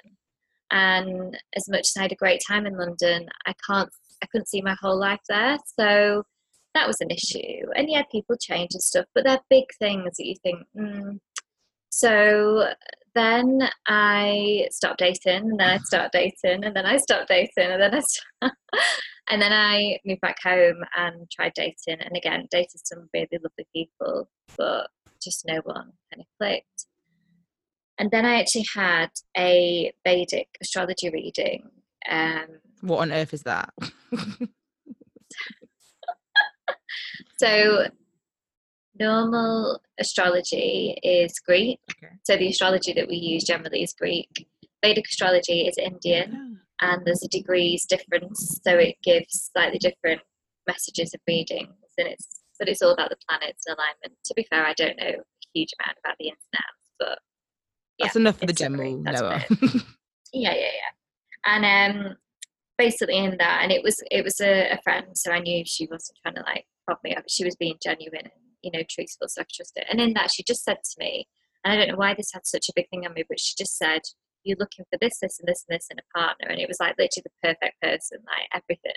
And 0.71 1.37
as 1.55 1.67
much 1.69 1.81
as 1.89 1.93
I 1.97 2.03
had 2.03 2.11
a 2.11 2.15
great 2.15 2.41
time 2.47 2.65
in 2.65 2.77
London, 2.77 3.27
I 3.45 3.53
can't, 3.67 3.89
I 4.23 4.27
couldn't 4.27 4.47
see 4.47 4.61
my 4.61 4.75
whole 4.81 4.97
life 4.97 5.19
there. 5.27 5.57
So 5.79 6.23
that 6.73 6.87
was 6.87 7.01
an 7.01 7.11
issue. 7.11 7.67
And 7.75 7.89
yeah, 7.89 8.03
people 8.11 8.35
change 8.39 8.69
and 8.73 8.83
stuff, 8.83 9.05
but 9.13 9.25
they're 9.25 9.39
big 9.49 9.65
things 9.79 10.17
that 10.17 10.25
you 10.25 10.35
think, 10.43 10.59
mm. 10.77 11.19
so 11.89 12.67
then 13.13 13.69
I 13.87 14.67
stopped 14.71 14.99
dating, 14.99 15.49
and 15.49 15.59
then 15.59 15.69
I 15.69 15.77
started 15.79 16.11
dating, 16.13 16.63
and 16.63 16.75
then 16.75 16.85
I 16.85 16.97
stopped 16.97 17.27
dating, 17.27 17.71
and 17.71 17.81
then 17.81 17.93
I 17.93 17.99
stopped, 17.99 18.55
and 19.29 19.41
then 19.41 19.51
I 19.51 19.97
moved 20.05 20.21
back 20.21 20.37
home 20.43 20.77
and 20.95 21.29
tried 21.29 21.53
dating, 21.55 21.99
and 21.99 22.15
again 22.15 22.47
dated 22.49 22.81
some 22.85 23.09
really 23.13 23.27
lovely 23.33 23.67
people, 23.75 24.29
but 24.57 24.87
just 25.21 25.45
no 25.45 25.61
one 25.63 25.91
kind 26.11 26.21
of 26.21 26.25
clicked. 26.39 26.85
And 27.97 28.09
then 28.09 28.25
I 28.25 28.39
actually 28.39 28.65
had 28.73 29.09
a 29.37 29.93
Vedic 30.03 30.47
astrology 30.61 31.09
reading. 31.09 31.69
Um, 32.09 32.47
what 32.81 32.99
on 32.99 33.11
earth 33.11 33.33
is 33.33 33.43
that? 33.43 33.71
so 37.41 37.87
normal 38.99 39.81
astrology 39.99 40.97
is 41.03 41.33
Greek. 41.39 41.79
Okay. 41.91 42.13
So 42.23 42.37
the 42.37 42.49
astrology 42.49 42.93
that 42.93 43.07
we 43.07 43.15
use 43.15 43.43
generally 43.43 43.83
is 43.83 43.93
Greek. 43.93 44.47
Vedic 44.83 45.05
astrology 45.07 45.61
is 45.67 45.77
Indian, 45.77 46.59
and 46.81 47.01
there's 47.05 47.23
a 47.23 47.27
degrees 47.27 47.85
difference, 47.85 48.59
so 48.63 48.75
it 48.77 48.95
gives 49.03 49.51
slightly 49.53 49.77
different 49.77 50.21
messages 50.67 51.13
of 51.13 51.21
readings, 51.27 51.75
and 51.97 52.07
it's 52.07 52.41
but 52.57 52.69
it's 52.69 52.81
all 52.81 52.91
about 52.91 53.09
the 53.09 53.17
planets 53.27 53.63
and 53.67 53.75
alignment. 53.75 54.19
To 54.25 54.33
be 54.35 54.45
fair, 54.49 54.65
I 54.65 54.73
don't 54.73 54.97
know 54.97 55.05
a 55.05 55.47
huge 55.53 55.69
amount 55.79 55.97
about 56.03 56.15
the 56.19 56.29
outs, 56.29 56.91
but 56.99 57.19
yeah, 57.97 58.05
that's 58.07 58.15
enough 58.15 58.39
for 58.39 58.45
the 58.47 58.53
general 58.53 58.97
knower. 58.97 59.43
yeah, 60.33 60.53
yeah, 60.53 60.53
yeah. 60.53 60.91
And 61.45 61.65
um, 61.65 62.15
basically 62.77 63.17
in 63.17 63.37
that, 63.37 63.59
and 63.61 63.71
it 63.71 63.83
was 63.83 64.03
it 64.09 64.23
was 64.23 64.39
a, 64.41 64.71
a 64.71 64.81
friend, 64.83 65.07
so 65.13 65.31
I 65.31 65.39
knew 65.39 65.63
she 65.65 65.87
wasn't 65.89 66.17
trying 66.23 66.35
to 66.35 66.41
like 66.41 66.65
up. 66.89 66.99
She 67.29 67.45
was 67.45 67.55
being 67.55 67.77
genuine 67.81 68.25
and 68.25 68.41
you 68.61 68.71
know, 68.71 68.83
truthful, 68.89 69.27
so 69.27 69.41
I 69.41 69.45
trust 69.51 69.73
it. 69.75 69.87
And 69.89 69.99
in 69.99 70.13
that, 70.13 70.31
she 70.31 70.43
just 70.43 70.63
said 70.63 70.77
to 70.83 70.95
me, 70.99 71.27
and 71.63 71.73
I 71.73 71.77
don't 71.77 71.89
know 71.89 71.97
why 71.97 72.13
this 72.13 72.31
had 72.33 72.45
such 72.45 72.69
a 72.69 72.73
big 72.75 72.89
thing 72.89 73.05
on 73.05 73.13
me, 73.13 73.23
but 73.27 73.39
she 73.39 73.53
just 73.57 73.77
said, 73.77 74.01
You're 74.43 74.57
looking 74.59 74.85
for 74.89 74.97
this, 74.99 75.19
this, 75.21 75.39
and 75.39 75.47
this, 75.47 75.65
and 75.67 75.75
this 75.75 75.87
in 75.91 75.99
a 75.99 76.17
partner. 76.17 76.47
And 76.47 76.59
it 76.59 76.67
was 76.67 76.79
like 76.79 76.95
literally 76.97 77.23
the 77.25 77.49
perfect 77.49 77.81
person, 77.81 78.19
like 78.25 78.63
everything. 78.63 78.93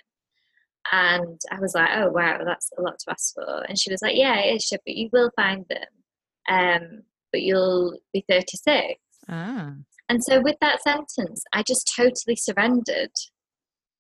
And 0.93 1.41
I 1.51 1.61
was 1.61 1.75
like, 1.75 1.91
Oh, 1.95 2.11
wow, 2.11 2.41
that's 2.45 2.71
a 2.79 2.83
lot 2.83 2.99
to 3.01 3.11
ask 3.11 3.35
for. 3.35 3.65
And 3.69 3.79
she 3.79 3.91
was 3.91 4.03
like, 4.03 4.17
Yeah, 4.17 4.39
it 4.39 4.57
is, 4.57 4.71
but 4.71 4.95
you 4.95 5.11
will 5.13 5.31
find 5.37 5.67
them. 5.69 5.89
Um, 6.49 7.03
but 7.33 7.43
you'll 7.43 7.99
be 8.13 8.25
36. 8.29 9.01
Ah. 9.29 9.73
And 10.09 10.23
so 10.23 10.41
with 10.41 10.57
that 10.61 10.83
sentence, 10.83 11.43
I 11.53 11.63
just 11.63 11.91
totally 11.97 12.37
surrendered 12.37 13.11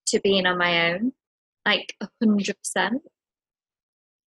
to 0.08 0.20
being 0.20 0.46
on 0.46 0.58
my 0.58 0.92
own, 0.92 1.12
like 1.66 1.94
100%. 2.22 2.54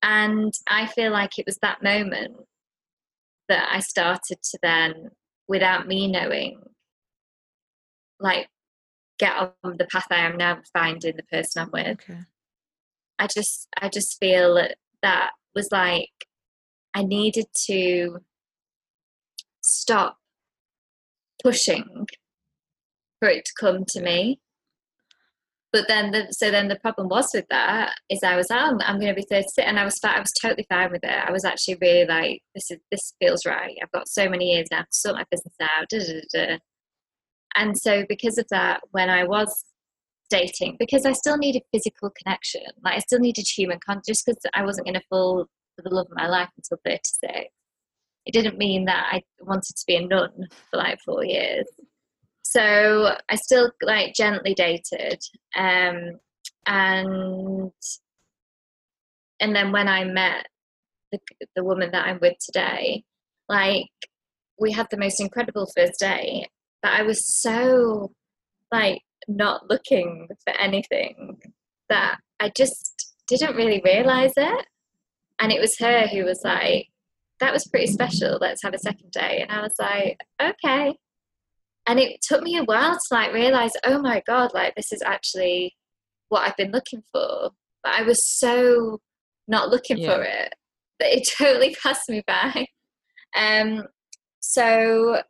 And 0.03 0.53
I 0.69 0.85
feel 0.87 1.11
like 1.11 1.37
it 1.39 1.45
was 1.45 1.57
that 1.61 1.83
moment 1.83 2.37
that 3.49 3.69
I 3.71 3.79
started 3.79 4.37
to 4.43 4.59
then, 4.61 5.11
without 5.47 5.87
me 5.87 6.07
knowing, 6.07 6.61
like 8.19 8.49
get 9.19 9.33
on 9.63 9.77
the 9.77 9.85
path 9.85 10.07
I 10.11 10.17
am 10.17 10.37
now 10.37 10.59
finding 10.73 11.15
the 11.15 11.23
person 11.23 11.63
I'm 11.63 11.71
with. 11.71 11.99
Okay. 12.01 12.19
I 13.19 13.27
just 13.27 13.67
I 13.81 13.89
just 13.89 14.19
feel 14.19 14.55
that 14.55 14.77
that 15.01 15.31
was 15.55 15.69
like 15.71 16.11
I 16.93 17.03
needed 17.03 17.45
to 17.65 18.19
stop 19.61 20.17
pushing 21.43 22.07
for 23.19 23.29
it 23.29 23.45
to 23.45 23.51
come 23.59 23.85
to 23.89 24.01
me. 24.01 24.39
But 25.73 25.87
then, 25.87 26.11
the, 26.11 26.27
so 26.31 26.49
then 26.49 26.69
the 26.69 26.79
problem 26.79 27.09
was 27.09 27.29
with 27.33 27.45
that 27.49 27.93
is 28.09 28.23
I 28.23 28.37
was, 28.37 28.47
oh, 28.49 28.55
I'm, 28.55 28.81
I'm 28.81 28.99
going 28.99 29.13
to 29.13 29.21
be 29.21 29.27
36, 29.29 29.67
and 29.67 29.77
I 29.77 29.83
was, 29.83 29.99
I 30.03 30.19
was 30.19 30.31
totally 30.41 30.65
fine 30.69 30.91
with 30.91 31.03
it. 31.03 31.09
I 31.09 31.31
was 31.31 31.43
actually 31.43 31.77
really 31.81 32.05
like, 32.05 32.41
this 32.55 32.71
is, 32.71 32.77
this 32.89 33.13
feels 33.19 33.45
right. 33.45 33.77
I've 33.81 33.91
got 33.91 34.07
so 34.07 34.29
many 34.29 34.53
years 34.53 34.67
now 34.71 34.81
to 34.81 34.87
sort 34.91 35.15
my 35.15 35.25
business 35.29 35.55
out. 35.61 35.87
Da, 35.89 35.99
da, 35.99 36.21
da, 36.33 36.57
and 37.57 37.77
so 37.77 38.05
because 38.07 38.37
of 38.37 38.45
that, 38.49 38.81
when 38.91 39.09
I 39.09 39.23
was 39.23 39.65
dating, 40.29 40.77
because 40.79 41.05
I 41.05 41.13
still 41.13 41.37
needed 41.37 41.63
physical 41.73 42.11
connection, 42.11 42.61
like 42.83 42.95
I 42.95 42.99
still 42.99 43.19
needed 43.19 43.45
human 43.47 43.79
contact, 43.85 44.07
just 44.07 44.25
because 44.25 44.39
I 44.53 44.63
wasn't 44.63 44.85
going 44.85 44.99
to 44.99 45.07
fall 45.09 45.47
for 45.75 45.81
the 45.81 45.93
love 45.93 46.07
of 46.09 46.17
my 46.17 46.27
life 46.27 46.49
until 46.55 46.77
36. 46.85 47.49
It 48.25 48.31
didn't 48.31 48.57
mean 48.57 48.85
that 48.85 49.07
I 49.11 49.23
wanted 49.39 49.75
to 49.75 49.83
be 49.87 49.95
a 49.95 50.05
nun 50.05 50.47
for 50.69 50.77
like 50.77 50.99
four 51.05 51.23
years. 51.23 51.65
So 52.51 53.15
I 53.29 53.35
still 53.35 53.71
like 53.81 54.13
gently 54.13 54.53
dated. 54.53 55.21
Um, 55.55 56.19
and 56.65 57.71
and 59.39 59.55
then 59.55 59.71
when 59.71 59.87
I 59.87 60.03
met 60.03 60.47
the, 61.11 61.19
the 61.55 61.63
woman 61.63 61.91
that 61.91 62.05
I'm 62.05 62.19
with 62.21 62.37
today, 62.43 63.03
like 63.47 63.89
we 64.59 64.71
had 64.71 64.87
the 64.89 64.97
most 64.97 65.19
incredible 65.19 65.67
first 65.75 65.99
day, 65.99 66.47
but 66.81 66.91
I 66.91 67.03
was 67.03 67.41
so 67.41 68.11
like 68.71 69.01
not 69.27 69.69
looking 69.69 70.27
for 70.43 70.53
anything 70.59 71.39
that 71.89 72.17
I 72.39 72.51
just 72.55 73.13
didn't 73.27 73.55
really 73.55 73.81
realize 73.83 74.33
it. 74.35 74.65
And 75.39 75.51
it 75.51 75.61
was 75.61 75.77
her 75.79 76.07
who 76.07 76.25
was 76.25 76.41
like, 76.43 76.87
that 77.39 77.53
was 77.53 77.67
pretty 77.67 77.87
special. 77.87 78.37
Let's 78.41 78.63
have 78.63 78.73
a 78.73 78.79
second 78.79 79.11
day. 79.11 79.45
And 79.47 79.51
I 79.51 79.61
was 79.61 79.73
like, 79.79 80.19
okay. 80.41 80.95
And 81.87 81.99
it 81.99 82.21
took 82.21 82.43
me 82.43 82.57
a 82.57 82.63
while 82.63 82.93
to 82.93 83.07
like 83.11 83.33
realize, 83.33 83.71
oh 83.85 84.01
my 84.01 84.21
God, 84.27 84.53
like 84.53 84.75
this 84.75 84.91
is 84.91 85.01
actually 85.01 85.75
what 86.29 86.47
I've 86.47 86.57
been 86.57 86.71
looking 86.71 87.01
for. 87.11 87.51
But 87.83 87.93
I 87.93 88.03
was 88.03 88.25
so 88.25 88.99
not 89.47 89.69
looking 89.69 89.97
yeah. 89.97 90.15
for 90.15 90.23
it 90.23 90.53
that 90.99 91.15
it 91.15 91.29
totally 91.37 91.75
passed 91.81 92.09
me 92.09 92.23
by. 92.27 92.65
Um, 93.35 93.83
so, 94.39 95.21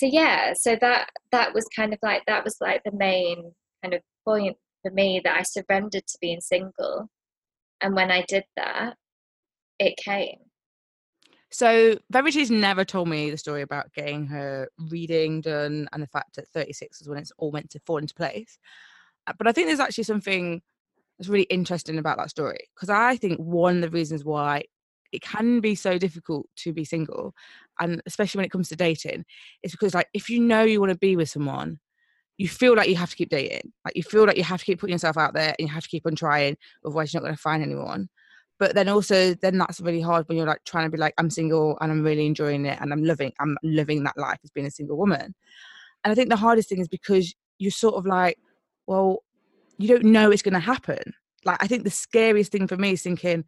so 0.00 0.06
yeah, 0.06 0.52
so 0.54 0.76
that 0.80 1.10
that 1.32 1.54
was 1.54 1.66
kind 1.74 1.92
of 1.92 1.98
like 2.02 2.22
that 2.26 2.44
was 2.44 2.56
like 2.60 2.82
the 2.84 2.92
main 2.92 3.52
kind 3.82 3.94
of 3.94 4.00
point 4.24 4.56
for 4.82 4.90
me 4.92 5.20
that 5.24 5.36
I 5.36 5.42
surrendered 5.42 6.06
to 6.06 6.18
being 6.20 6.40
single, 6.40 7.08
and 7.80 7.94
when 7.94 8.10
I 8.10 8.24
did 8.28 8.44
that, 8.56 8.96
it 9.78 9.96
came. 9.96 10.38
So 11.50 11.98
Verity's 12.12 12.50
never 12.50 12.84
told 12.84 13.08
me 13.08 13.30
the 13.30 13.38
story 13.38 13.62
about 13.62 13.92
getting 13.94 14.26
her 14.26 14.68
reading 14.90 15.40
done 15.40 15.88
and 15.92 16.02
the 16.02 16.06
fact 16.06 16.36
that 16.36 16.48
36 16.48 17.00
is 17.00 17.08
when 17.08 17.18
it's 17.18 17.32
all 17.38 17.52
meant 17.52 17.70
to 17.70 17.80
fall 17.80 17.98
into 17.98 18.14
place. 18.14 18.58
Uh, 19.26 19.32
but 19.38 19.46
I 19.46 19.52
think 19.52 19.66
there's 19.66 19.80
actually 19.80 20.04
something 20.04 20.62
that's 21.18 21.28
really 21.28 21.44
interesting 21.44 21.98
about 21.98 22.18
that 22.18 22.30
story 22.30 22.68
because 22.74 22.90
I 22.90 23.16
think 23.16 23.38
one 23.38 23.76
of 23.76 23.82
the 23.82 23.90
reasons 23.90 24.24
why 24.24 24.64
it 25.12 25.22
can 25.22 25.60
be 25.60 25.74
so 25.74 25.98
difficult 25.98 26.46
to 26.56 26.72
be 26.72 26.84
single 26.84 27.34
and 27.80 28.02
especially 28.06 28.38
when 28.38 28.44
it 28.44 28.50
comes 28.50 28.68
to 28.68 28.76
dating 28.76 29.24
is 29.62 29.72
because 29.72 29.94
like 29.94 30.08
if 30.14 30.28
you 30.28 30.40
know 30.40 30.62
you 30.62 30.80
want 30.80 30.92
to 30.92 30.98
be 30.98 31.16
with 31.16 31.30
someone 31.30 31.78
you 32.36 32.48
feel 32.48 32.76
like 32.76 32.88
you 32.88 32.96
have 32.96 33.10
to 33.10 33.16
keep 33.16 33.30
dating 33.30 33.72
like 33.84 33.96
you 33.96 34.02
feel 34.02 34.26
like 34.26 34.36
you 34.36 34.44
have 34.44 34.60
to 34.60 34.66
keep 34.66 34.78
putting 34.78 34.92
yourself 34.92 35.16
out 35.16 35.34
there 35.34 35.54
and 35.58 35.68
you 35.68 35.74
have 35.74 35.82
to 35.82 35.88
keep 35.88 36.06
on 36.06 36.14
trying 36.14 36.56
otherwise 36.84 37.12
you're 37.12 37.20
not 37.20 37.26
going 37.26 37.36
to 37.36 37.40
find 37.40 37.62
anyone 37.62 38.08
but 38.58 38.74
then 38.74 38.88
also 38.88 39.34
then 39.34 39.58
that's 39.58 39.80
really 39.80 40.00
hard 40.00 40.28
when 40.28 40.36
you're 40.36 40.46
like 40.46 40.64
trying 40.64 40.84
to 40.84 40.90
be 40.90 40.98
like 40.98 41.14
i'm 41.18 41.30
single 41.30 41.78
and 41.80 41.90
i'm 41.90 42.02
really 42.02 42.26
enjoying 42.26 42.66
it 42.66 42.78
and 42.80 42.92
i'm 42.92 43.04
loving 43.04 43.32
i'm 43.40 43.56
living 43.62 44.04
that 44.04 44.16
life 44.16 44.38
as 44.44 44.50
being 44.50 44.66
a 44.66 44.70
single 44.70 44.96
woman. 44.96 45.34
And 46.04 46.12
i 46.12 46.14
think 46.14 46.28
the 46.28 46.36
hardest 46.36 46.68
thing 46.68 46.80
is 46.80 46.88
because 46.88 47.34
you're 47.58 47.70
sort 47.70 47.94
of 47.94 48.06
like 48.06 48.38
well 48.86 49.22
you 49.78 49.88
don't 49.88 50.04
know 50.04 50.30
it's 50.30 50.42
going 50.42 50.54
to 50.54 50.60
happen. 50.60 51.14
Like 51.44 51.62
i 51.62 51.66
think 51.66 51.84
the 51.84 51.90
scariest 51.90 52.52
thing 52.52 52.66
for 52.66 52.76
me 52.76 52.92
is 52.92 53.02
thinking 53.02 53.44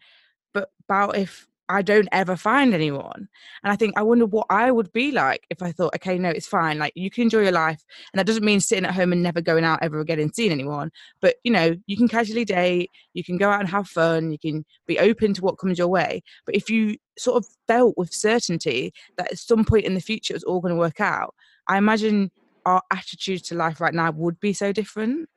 but 0.53 0.71
about 0.85 1.17
if 1.17 1.47
I 1.71 1.83
don't 1.83 2.09
ever 2.11 2.35
find 2.35 2.75
anyone. 2.75 3.29
And 3.63 3.73
I 3.73 3.77
think 3.77 3.97
I 3.97 4.03
wonder 4.03 4.27
what 4.27 4.49
I 4.51 4.73
would 4.73 4.93
be 4.93 5.13
like 5.13 5.47
if 5.51 5.63
I 5.63 5.71
thought, 5.71 5.95
okay, 5.95 6.19
no, 6.19 6.29
it's 6.29 6.49
fine. 6.49 6.81
Like 6.81 6.93
you 6.97 7.11
can 7.11 7.23
enjoy 7.23 7.43
your 7.43 7.53
life. 7.53 7.85
And 8.13 8.19
that 8.19 8.27
doesn't 8.27 8.45
mean 8.45 8.59
sitting 8.59 8.85
at 8.85 8.95
home 8.95 9.13
and 9.13 9.23
never 9.23 9.41
going 9.41 9.63
out 9.63 9.79
ever 9.81 10.01
again 10.01 10.19
and 10.19 10.35
seeing 10.35 10.51
anyone. 10.51 10.91
But 11.21 11.37
you 11.45 11.53
know, 11.53 11.77
you 11.87 11.97
can 11.97 12.09
casually 12.09 12.45
date, 12.45 12.91
you 13.15 13.23
can 13.23 13.39
go 13.39 13.49
out 13.51 13.61
and 13.61 13.69
have 13.69 13.87
fun, 13.87 14.33
you 14.33 14.39
can 14.39 14.65
be 14.89 14.99
open 14.99 15.33
to 15.35 15.43
what 15.43 15.59
comes 15.59 15.79
your 15.79 15.87
way. 15.87 16.25
But 16.45 16.57
if 16.57 16.69
you 16.69 16.97
sort 17.17 17.37
of 17.37 17.49
felt 17.69 17.97
with 17.97 18.13
certainty 18.13 18.93
that 19.17 19.31
at 19.31 19.39
some 19.39 19.65
point 19.65 19.85
in 19.85 19.95
the 19.95 20.01
future 20.01 20.35
it's 20.35 20.45
all 20.45 20.61
going 20.61 20.75
to 20.75 20.81
work 20.81 21.01
out, 21.01 21.37
I 21.69 21.79
imagine 21.79 22.33
our 22.67 22.83
attitude 22.91 23.45
to 23.45 23.55
life 23.55 23.81
right 23.81 23.95
now 23.95 24.11
would 24.11 24.41
be 24.41 24.53
so 24.53 24.73
different. 24.73 25.29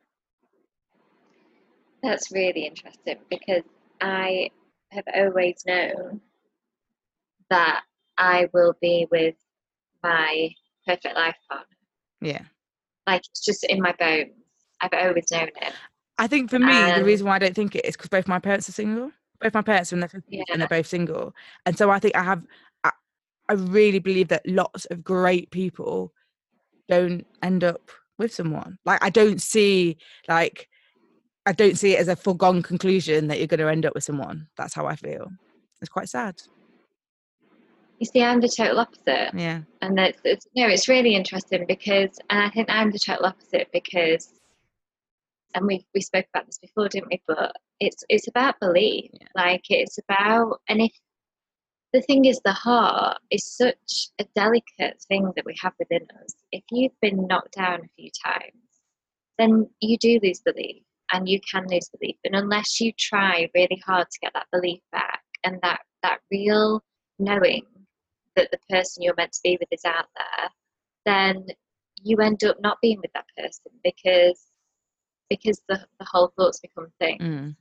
That's 2.02 2.32
really 2.32 2.66
interesting 2.66 3.18
because 3.30 3.62
I 4.00 4.50
have 4.94 5.04
always 5.14 5.62
known 5.66 6.20
that 7.50 7.82
I 8.16 8.48
will 8.52 8.74
be 8.80 9.06
with 9.10 9.34
my 10.02 10.50
perfect 10.86 11.14
life 11.14 11.36
partner. 11.50 11.76
Yeah. 12.20 12.42
Like 13.06 13.22
it's 13.30 13.44
just 13.44 13.64
in 13.64 13.80
my 13.80 13.92
bones. 13.98 14.30
I've 14.80 14.92
always 14.92 15.30
known 15.30 15.48
it. 15.48 15.72
I 16.18 16.26
think 16.26 16.50
for 16.50 16.58
me, 16.58 16.76
um, 16.76 16.98
the 16.98 17.04
reason 17.04 17.26
why 17.26 17.36
I 17.36 17.38
don't 17.38 17.54
think 17.54 17.74
it 17.74 17.84
is 17.84 17.96
because 17.96 18.08
both 18.08 18.28
my 18.28 18.38
parents 18.38 18.68
are 18.68 18.72
single. 18.72 19.10
Both 19.40 19.54
my 19.54 19.62
parents 19.62 19.92
are 19.92 19.96
in 19.96 20.00
their 20.00 20.08
50s 20.08 20.22
yeah. 20.28 20.44
and 20.52 20.60
they're 20.60 20.68
both 20.68 20.86
single. 20.86 21.34
And 21.66 21.76
so 21.76 21.90
I 21.90 21.98
think 21.98 22.16
I 22.16 22.22
have, 22.22 22.44
I, 22.84 22.90
I 23.48 23.54
really 23.54 23.98
believe 23.98 24.28
that 24.28 24.46
lots 24.46 24.84
of 24.86 25.02
great 25.02 25.50
people 25.50 26.12
don't 26.88 27.26
end 27.42 27.64
up 27.64 27.90
with 28.18 28.32
someone. 28.32 28.78
Like 28.84 29.02
I 29.02 29.10
don't 29.10 29.42
see 29.42 29.96
like 30.28 30.68
I 31.46 31.52
don't 31.52 31.76
see 31.76 31.92
it 31.92 32.00
as 32.00 32.08
a 32.08 32.16
foregone 32.16 32.62
conclusion 32.62 33.28
that 33.28 33.38
you're 33.38 33.46
going 33.46 33.60
to 33.60 33.68
end 33.68 33.84
up 33.84 33.94
with 33.94 34.04
someone. 34.04 34.48
That's 34.56 34.74
how 34.74 34.86
I 34.86 34.96
feel. 34.96 35.30
It's 35.80 35.90
quite 35.90 36.08
sad. 36.08 36.40
You 37.98 38.06
see, 38.06 38.22
I'm 38.22 38.40
the 38.40 38.48
total 38.48 38.80
opposite. 38.80 39.30
Yeah. 39.34 39.60
And 39.82 39.98
it's, 39.98 40.20
it's 40.24 40.46
no, 40.56 40.66
it's 40.66 40.88
really 40.88 41.14
interesting 41.14 41.64
because, 41.66 42.18
and 42.30 42.40
I 42.40 42.50
think 42.50 42.68
I'm 42.70 42.90
the 42.90 42.98
total 42.98 43.26
opposite 43.26 43.68
because, 43.72 44.32
and 45.54 45.66
we 45.66 45.86
we 45.94 46.00
spoke 46.00 46.26
about 46.34 46.46
this 46.46 46.58
before, 46.58 46.88
didn't 46.88 47.10
we? 47.10 47.22
But 47.28 47.54
it's 47.78 48.02
it's 48.08 48.26
about 48.26 48.58
belief. 48.60 49.10
Yeah. 49.12 49.28
Like 49.36 49.64
it's 49.68 49.98
about, 49.98 50.60
and 50.68 50.80
if 50.80 50.92
the 51.92 52.00
thing 52.02 52.24
is, 52.24 52.40
the 52.44 52.52
heart 52.52 53.18
is 53.30 53.44
such 53.44 54.08
a 54.18 54.24
delicate 54.34 55.00
thing 55.06 55.30
that 55.36 55.44
we 55.44 55.54
have 55.62 55.74
within 55.78 56.02
us. 56.22 56.34
If 56.50 56.64
you've 56.72 56.98
been 57.00 57.26
knocked 57.28 57.54
down 57.54 57.80
a 57.80 57.88
few 57.96 58.10
times, 58.24 58.52
then 59.38 59.68
you 59.80 59.96
do 59.98 60.18
lose 60.22 60.40
belief 60.40 60.82
and 61.12 61.28
you 61.28 61.40
can 61.50 61.66
lose 61.68 61.88
belief. 61.98 62.16
And 62.24 62.34
unless 62.34 62.80
you 62.80 62.92
try 62.98 63.48
really 63.54 63.82
hard 63.84 64.08
to 64.10 64.18
get 64.20 64.32
that 64.34 64.46
belief 64.52 64.80
back 64.92 65.22
and 65.44 65.58
that, 65.62 65.80
that 66.02 66.20
real 66.30 66.82
knowing 67.18 67.62
that 68.36 68.50
the 68.50 68.58
person 68.70 69.02
you're 69.02 69.14
meant 69.16 69.32
to 69.32 69.40
be 69.42 69.56
with 69.60 69.68
is 69.70 69.84
out 69.84 70.06
there, 70.16 70.48
then 71.06 71.46
you 72.02 72.16
end 72.18 72.42
up 72.44 72.56
not 72.60 72.78
being 72.82 72.98
with 73.00 73.12
that 73.14 73.26
person 73.36 73.72
because 73.82 74.40
because 75.30 75.60
the, 75.68 75.80
the 75.98 76.06
whole 76.10 76.32
thoughts 76.36 76.60
become 76.60 76.88
things. 77.00 77.22
Mm. 77.22 77.56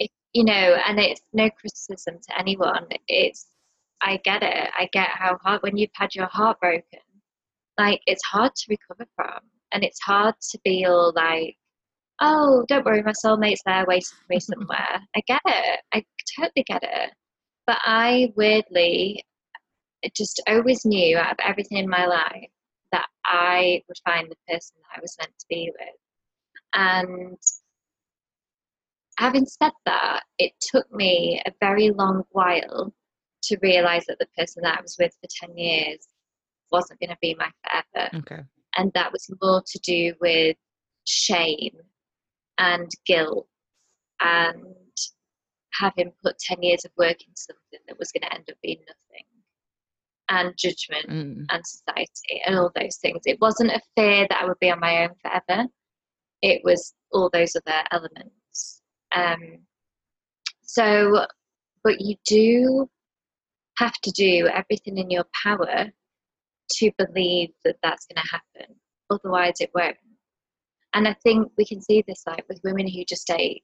If, 0.00 0.10
you 0.32 0.44
know, 0.44 0.76
and 0.86 0.98
it's 0.98 1.22
no 1.32 1.48
criticism 1.50 2.16
to 2.20 2.38
anyone. 2.38 2.86
It's 3.08 3.46
I 4.02 4.20
get 4.24 4.42
it. 4.42 4.70
I 4.78 4.88
get 4.92 5.08
how 5.08 5.38
hard 5.42 5.62
when 5.62 5.76
you've 5.76 5.90
had 5.94 6.14
your 6.14 6.26
heart 6.26 6.60
broken, 6.60 7.00
like 7.78 8.00
it's 8.06 8.24
hard 8.24 8.54
to 8.54 8.66
recover 8.68 9.08
from, 9.14 9.40
and 9.72 9.84
it's 9.84 10.00
hard 10.00 10.34
to 10.50 10.58
feel 10.64 11.12
like 11.14 11.56
oh, 12.20 12.64
don't 12.68 12.84
worry, 12.84 13.02
my 13.02 13.12
soulmate's 13.12 13.62
there 13.64 13.84
waiting 13.86 14.08
for 14.08 14.24
me 14.28 14.40
somewhere. 14.40 15.00
I 15.16 15.22
get 15.26 15.40
it. 15.46 15.80
I 15.92 16.04
totally 16.38 16.64
get 16.66 16.82
it. 16.82 17.10
But 17.66 17.78
I 17.84 18.32
weirdly 18.36 19.24
just 20.14 20.40
always 20.48 20.84
knew 20.84 21.18
out 21.18 21.32
of 21.32 21.38
everything 21.42 21.78
in 21.78 21.88
my 21.88 22.06
life 22.06 22.48
that 22.92 23.06
I 23.24 23.82
would 23.88 23.98
find 24.04 24.30
the 24.30 24.52
person 24.52 24.76
that 24.76 24.98
I 24.98 25.00
was 25.00 25.16
meant 25.18 25.32
to 25.38 25.46
be 25.48 25.72
with. 25.72 25.88
And 26.74 27.38
having 29.18 29.46
said 29.46 29.72
that, 29.84 30.22
it 30.38 30.52
took 30.60 30.90
me 30.92 31.42
a 31.44 31.52
very 31.60 31.90
long 31.90 32.22
while 32.30 32.92
to 33.44 33.58
realize 33.62 34.04
that 34.06 34.18
the 34.18 34.28
person 34.38 34.62
that 34.62 34.78
I 34.78 34.82
was 34.82 34.96
with 34.98 35.12
for 35.20 35.46
10 35.46 35.56
years 35.56 36.06
wasn't 36.70 37.00
going 37.00 37.10
to 37.10 37.16
be 37.20 37.36
my 37.38 37.50
forever. 37.64 38.10
Okay. 38.18 38.42
And 38.76 38.92
that 38.94 39.10
was 39.10 39.28
more 39.42 39.62
to 39.66 39.78
do 39.80 40.14
with 40.20 40.56
shame 41.06 41.76
and 42.58 42.90
guilt 43.06 43.46
and 44.20 44.64
having 45.72 46.12
put 46.24 46.38
10 46.38 46.62
years 46.62 46.84
of 46.84 46.90
work 46.96 47.20
into 47.20 47.32
something 47.34 47.80
that 47.86 47.98
was 47.98 48.10
going 48.12 48.22
to 48.22 48.34
end 48.34 48.44
up 48.50 48.56
being 48.62 48.78
nothing 48.80 49.24
and 50.28 50.56
judgment 50.56 51.06
Mm. 51.08 51.44
and 51.50 51.66
society 51.66 52.42
and 52.46 52.56
all 52.58 52.72
those 52.74 52.96
things. 52.96 53.22
It 53.26 53.40
wasn't 53.40 53.70
a 53.70 53.80
fear 53.96 54.26
that 54.28 54.42
I 54.42 54.46
would 54.46 54.58
be 54.60 54.70
on 54.70 54.80
my 54.80 55.04
own 55.04 55.10
forever. 55.22 55.68
It 56.42 56.62
was 56.64 56.94
all 57.12 57.30
those 57.32 57.54
other 57.56 57.82
elements. 57.92 58.82
Um, 59.14 59.58
so, 60.62 61.26
but 61.84 62.00
you 62.00 62.16
do 62.26 62.90
have 63.78 63.94
to 64.02 64.10
do 64.10 64.48
everything 64.48 64.98
in 64.98 65.10
your 65.10 65.24
power 65.44 65.86
to 66.68 66.90
believe 66.98 67.50
that 67.64 67.76
that's 67.82 68.06
going 68.06 68.22
to 68.22 68.30
happen. 68.30 68.74
Otherwise, 69.10 69.60
it 69.60 69.70
won't. 69.74 69.96
And 70.94 71.06
I 71.06 71.14
think 71.22 71.50
we 71.58 71.64
can 71.64 71.80
see 71.80 72.02
this 72.06 72.22
like 72.26 72.44
with 72.48 72.60
women 72.64 72.88
who 72.88 73.04
just 73.04 73.26
date 73.26 73.62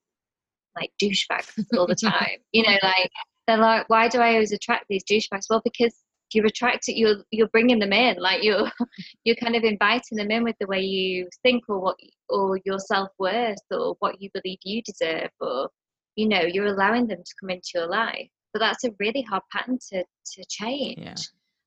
like 0.77 0.91
douchebags 1.03 1.53
all 1.77 1.87
the 1.87 1.95
time. 2.03 2.39
you 2.53 2.63
know, 2.63 2.77
like 2.83 3.11
they're 3.47 3.59
like, 3.59 3.89
why 3.89 4.09
do 4.09 4.19
I 4.21 4.33
always 4.33 4.53
attract 4.53 4.87
these 4.89 5.05
douchebags? 5.05 5.47
Well, 5.51 5.63
because 5.65 5.95
you're 6.35 6.47
attracted, 6.47 6.97
you're 6.97 7.17
you're 7.31 7.49
bringing 7.49 7.79
them 7.79 7.93
in, 7.93 8.17
like 8.19 8.43
you're 8.43 8.71
you're 9.25 9.37
kind 9.37 9.57
of 9.57 9.65
inviting 9.65 10.17
them 10.17 10.31
in 10.31 10.45
with 10.45 10.57
the 10.61 10.67
way 10.67 10.81
you 10.81 11.29
think 11.43 11.65
or 11.69 11.79
what 11.79 11.97
or 12.29 12.59
your 12.65 12.79
self 12.79 13.11
worth 13.19 13.59
or 13.71 13.97
what 14.01 14.21
you 14.21 14.31
believe 14.33 14.59
you 14.65 14.83
deserve, 14.83 15.31
or 15.41 15.69
you 16.17 16.29
know, 16.29 16.43
you're 16.43 16.67
allowing 16.67 17.07
them 17.07 17.23
to 17.25 17.35
come 17.41 17.51
into 17.51 17.71
your 17.75 17.87
life. 17.87 18.29
But 18.53 18.61
that's 18.61 18.85
a 18.85 18.91
really 18.99 19.23
hard 19.23 19.43
pattern 19.53 19.79
to 19.91 20.03
to 20.03 20.45
change. 20.49 20.99
Yeah. 20.99 21.15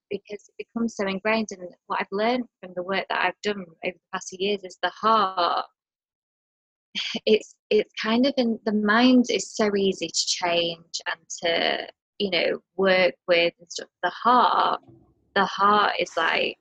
Because 0.09 0.49
it 0.49 0.65
becomes 0.67 0.95
so 0.95 1.07
ingrained, 1.07 1.47
and 1.51 1.67
what 1.87 1.99
I've 1.99 2.07
learned 2.11 2.45
from 2.61 2.73
the 2.75 2.83
work 2.83 3.05
that 3.09 3.25
I've 3.25 3.41
done 3.43 3.61
over 3.61 3.93
the 3.93 3.99
past 4.13 4.29
few 4.29 4.39
years 4.39 4.61
is 4.63 4.77
the 4.81 4.91
heart 4.91 5.65
it's 7.25 7.55
it's 7.69 7.91
kind 8.01 8.25
of 8.25 8.33
in 8.37 8.59
the 8.65 8.73
mind 8.73 9.25
is 9.29 9.53
so 9.55 9.75
easy 9.75 10.07
to 10.07 10.27
change 10.27 11.01
and 11.07 11.19
to 11.41 11.87
you 12.19 12.29
know 12.29 12.59
work 12.77 13.15
with 13.27 13.53
and 13.59 13.71
stuff. 13.71 13.89
The 14.03 14.09
heart 14.09 14.81
the 15.35 15.45
heart 15.45 15.93
is 15.99 16.11
like 16.15 16.57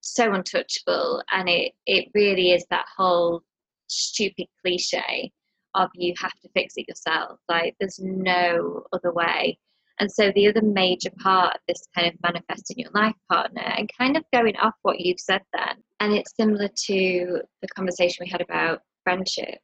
so 0.00 0.32
untouchable 0.32 1.22
and 1.32 1.48
it 1.48 1.72
it 1.86 2.08
really 2.14 2.52
is 2.52 2.64
that 2.70 2.86
whole 2.96 3.42
stupid 3.88 4.46
cliche 4.64 5.30
of 5.74 5.90
you 5.94 6.14
have 6.18 6.32
to 6.42 6.48
fix 6.54 6.74
it 6.76 6.88
yourself. 6.88 7.38
Like 7.48 7.74
there's 7.78 8.00
no 8.00 8.84
other 8.92 9.12
way 9.12 9.58
and 9.98 10.10
so 10.10 10.30
the 10.34 10.46
other 10.48 10.62
major 10.62 11.10
part 11.22 11.54
of 11.54 11.60
this 11.68 11.86
kind 11.94 12.08
of 12.08 12.14
manifesting 12.22 12.78
your 12.78 12.90
life 12.94 13.14
partner 13.30 13.62
and 13.62 13.90
kind 13.98 14.16
of 14.16 14.24
going 14.32 14.56
off 14.56 14.74
what 14.82 15.00
you've 15.00 15.20
said 15.20 15.42
then 15.52 15.76
and 16.00 16.12
it's 16.12 16.34
similar 16.36 16.68
to 16.68 17.40
the 17.62 17.68
conversation 17.68 18.24
we 18.24 18.30
had 18.30 18.40
about 18.40 18.80
friendships 19.04 19.60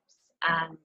and 0.49 0.79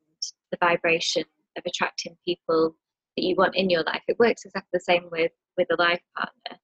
the 0.51 0.57
vibration 0.59 1.23
of 1.57 1.63
attracting 1.65 2.17
people 2.25 2.75
that 3.15 3.23
you 3.23 3.35
want 3.35 3.55
in 3.55 3.69
your 3.69 3.83
life. 3.83 4.03
It 4.07 4.19
works 4.19 4.45
exactly 4.45 4.69
the 4.73 4.79
same 4.79 5.07
with 5.11 5.31
with 5.57 5.67
a 5.71 5.81
life 5.81 6.01
partner. 6.15 6.59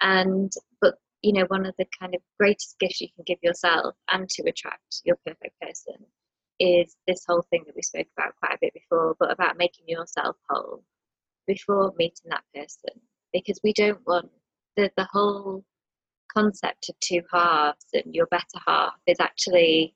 And 0.00 0.52
but 0.80 0.94
you 1.22 1.32
know, 1.32 1.44
one 1.48 1.66
of 1.66 1.74
the 1.78 1.86
kind 1.98 2.14
of 2.14 2.20
greatest 2.38 2.76
gifts 2.80 3.00
you 3.00 3.08
can 3.14 3.24
give 3.26 3.38
yourself 3.42 3.94
and 4.10 4.28
to 4.28 4.42
attract 4.48 5.02
your 5.04 5.16
perfect 5.24 5.54
person 5.60 6.04
is 6.58 6.96
this 7.06 7.24
whole 7.28 7.44
thing 7.50 7.62
that 7.66 7.76
we 7.76 7.82
spoke 7.82 8.06
about 8.16 8.34
quite 8.36 8.54
a 8.54 8.58
bit 8.60 8.74
before, 8.74 9.16
but 9.18 9.30
about 9.30 9.56
making 9.56 9.84
yourself 9.86 10.36
whole 10.48 10.84
before 11.46 11.92
meeting 11.98 12.30
that 12.30 12.44
person. 12.54 13.00
Because 13.32 13.60
we 13.64 13.72
don't 13.72 14.00
want 14.06 14.30
the 14.76 14.90
the 14.96 15.08
whole 15.12 15.64
concept 16.32 16.88
of 16.88 16.98
two 17.00 17.22
halves 17.32 17.86
and 17.92 18.14
your 18.14 18.26
better 18.26 18.58
half 18.66 18.94
is 19.06 19.20
actually 19.20 19.94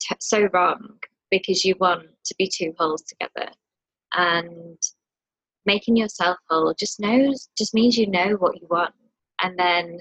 t- 0.00 0.16
so 0.20 0.48
wrong 0.52 0.98
because 1.30 1.64
you 1.64 1.74
want 1.80 2.06
to 2.24 2.34
be 2.38 2.48
two 2.48 2.74
wholes 2.78 3.02
together. 3.02 3.50
And 4.14 4.78
making 5.66 5.96
yourself 5.96 6.38
whole 6.48 6.74
just 6.78 7.00
knows 7.00 7.48
just 7.56 7.74
means 7.74 7.96
you 7.96 8.06
know 8.06 8.36
what 8.38 8.60
you 8.60 8.66
want. 8.70 8.94
And 9.42 9.58
then 9.58 9.98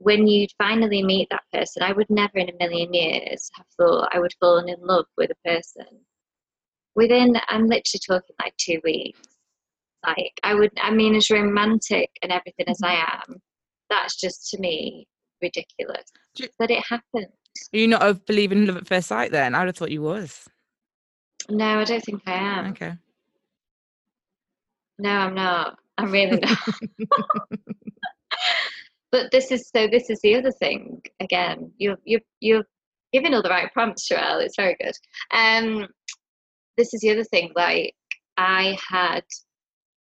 when 0.00 0.26
you 0.26 0.46
finally 0.56 1.02
meet 1.02 1.28
that 1.30 1.42
person 1.52 1.82
i 1.82 1.92
would 1.92 2.08
never 2.08 2.38
in 2.38 2.48
a 2.48 2.58
million 2.58 2.92
years 2.92 3.50
have 3.54 3.66
thought 3.76 4.08
i 4.12 4.18
would 4.18 4.32
fall 4.40 4.58
in 4.58 4.74
love 4.80 5.04
with 5.16 5.30
a 5.30 5.48
person. 5.48 5.86
Within 6.94 7.36
i'm 7.48 7.66
literally 7.66 8.00
talking 8.06 8.34
like 8.42 8.56
two 8.56 8.80
weeks 8.82 9.20
like 10.06 10.32
i 10.42 10.54
would 10.54 10.70
i 10.80 10.90
mean 10.90 11.14
as 11.14 11.30
romantic 11.30 12.10
and 12.22 12.32
everything 12.32 12.66
as 12.68 12.80
i 12.82 12.94
am 12.94 13.36
that's 13.88 14.16
just 14.20 14.48
to 14.50 14.58
me 14.58 15.06
ridiculous 15.42 16.04
you- 16.36 16.48
but 16.58 16.70
it 16.70 16.82
happened 16.88 17.26
Are 17.74 17.78
you 17.78 17.88
not 17.88 18.02
of 18.02 18.24
believing 18.26 18.58
in 18.58 18.66
love 18.66 18.76
at 18.78 18.86
first 18.86 19.08
sight 19.08 19.32
then? 19.32 19.54
I 19.54 19.60
would 19.60 19.68
have 19.68 19.76
thought 19.76 19.90
you 19.90 20.02
was. 20.02 20.48
no 21.48 21.80
i 21.80 21.84
don't 21.84 22.04
think 22.04 22.22
i 22.26 22.32
am 22.34 22.66
Okay. 22.70 22.92
no 24.98 25.10
i'm 25.10 25.34
not 25.34 25.76
i'm 25.98 26.10
really 26.12 26.38
not 26.40 26.58
but 29.12 29.30
this 29.32 29.50
is 29.50 29.68
so 29.74 29.88
this 29.88 30.08
is 30.10 30.20
the 30.22 30.34
other 30.36 30.52
thing 30.52 31.00
again 31.20 31.70
you're 31.78 31.96
you're 32.04 32.20
you're 32.40 32.64
giving 33.12 33.34
all 33.34 33.42
the 33.42 33.48
right 33.50 33.72
prompts 33.72 34.08
Sherelle. 34.08 34.42
it's 34.44 34.54
very 34.56 34.76
good 34.80 34.94
um 35.32 35.88
this 36.76 36.94
is 36.94 37.00
the 37.00 37.10
other 37.10 37.24
thing 37.24 37.50
like 37.56 37.94
i 38.36 38.76
had 38.88 39.24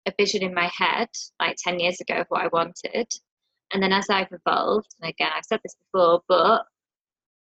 a 0.08 0.14
vision 0.18 0.42
in 0.42 0.54
my 0.54 0.70
head 0.76 1.08
like 1.40 1.56
10 1.62 1.80
years 1.80 2.00
ago 2.00 2.16
of 2.16 2.26
what 2.28 2.42
i 2.42 2.48
wanted 2.52 3.06
and 3.72 3.82
then 3.82 3.92
as 3.92 4.08
i've 4.10 4.32
evolved 4.32 4.88
and 5.00 5.10
again 5.10 5.30
i've 5.34 5.44
said 5.44 5.60
this 5.62 5.76
before 5.92 6.20
but 6.28 6.62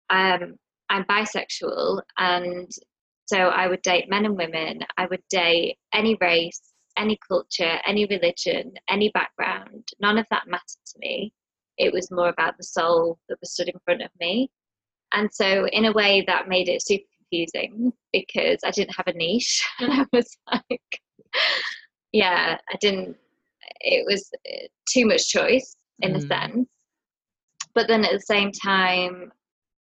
um 0.10 0.56
i'm 0.90 1.04
bisexual 1.06 2.02
and 2.18 2.70
so 3.26 3.38
i 3.38 3.68
would 3.68 3.82
date 3.82 4.10
men 4.10 4.26
and 4.26 4.38
women 4.38 4.80
i 4.98 5.06
would 5.08 5.24
date 5.30 5.78
any 5.94 6.18
race 6.22 6.62
any 6.98 7.18
culture 7.28 7.80
any 7.86 8.06
religion 8.06 8.74
any 8.90 9.10
background 9.14 9.88
none 10.00 10.18
of 10.18 10.26
that 10.30 10.48
mattered 10.48 10.86
to 10.86 11.00
me 11.00 11.32
it 11.78 11.94
was 11.94 12.12
more 12.12 12.30
about 12.30 12.58
the 12.58 12.64
soul 12.64 13.20
that 13.30 13.40
was 13.40 13.54
stood 13.54 13.70
in 13.70 13.80
front 13.86 14.02
of 14.02 14.10
me. 14.20 14.50
And 15.14 15.30
so, 15.32 15.68
in 15.68 15.86
a 15.86 15.94
way, 15.94 16.24
that 16.28 16.50
made 16.50 16.68
it 16.68 16.82
super 16.82 17.06
confusing 17.18 17.94
because 18.12 18.60
I 18.66 18.72
didn't 18.72 18.96
have 18.96 19.08
a 19.08 19.14
niche. 19.14 19.66
And 19.80 19.94
I 19.94 20.06
was 20.12 20.38
like, 20.52 21.02
yeah, 22.18 22.58
I 22.68 22.78
didn't, 22.82 23.16
it 23.82 24.04
was 24.08 24.28
uh, 24.50 24.66
too 24.92 25.06
much 25.06 25.30
choice 25.30 25.76
in 26.00 26.16
a 26.16 26.20
Mm. 26.20 26.28
sense. 26.28 26.70
But 27.76 27.88
then 27.88 28.04
at 28.04 28.12
the 28.12 28.22
same 28.22 28.52
time, 28.52 29.32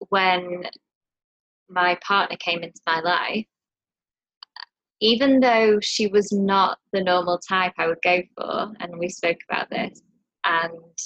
when 0.09 0.67
my 1.69 1.95
partner 2.01 2.35
came 2.37 2.63
into 2.63 2.81
my 2.87 2.99
life, 3.01 3.45
even 5.01 5.39
though 5.39 5.79
she 5.81 6.07
was 6.07 6.31
not 6.31 6.79
the 6.93 7.03
normal 7.03 7.37
type 7.37 7.73
I 7.77 7.85
would 7.85 8.01
go 8.01 8.23
for, 8.35 8.73
and 8.79 8.97
we 8.97 9.09
spoke 9.09 9.37
about 9.47 9.69
this, 9.69 10.01
and 10.45 10.97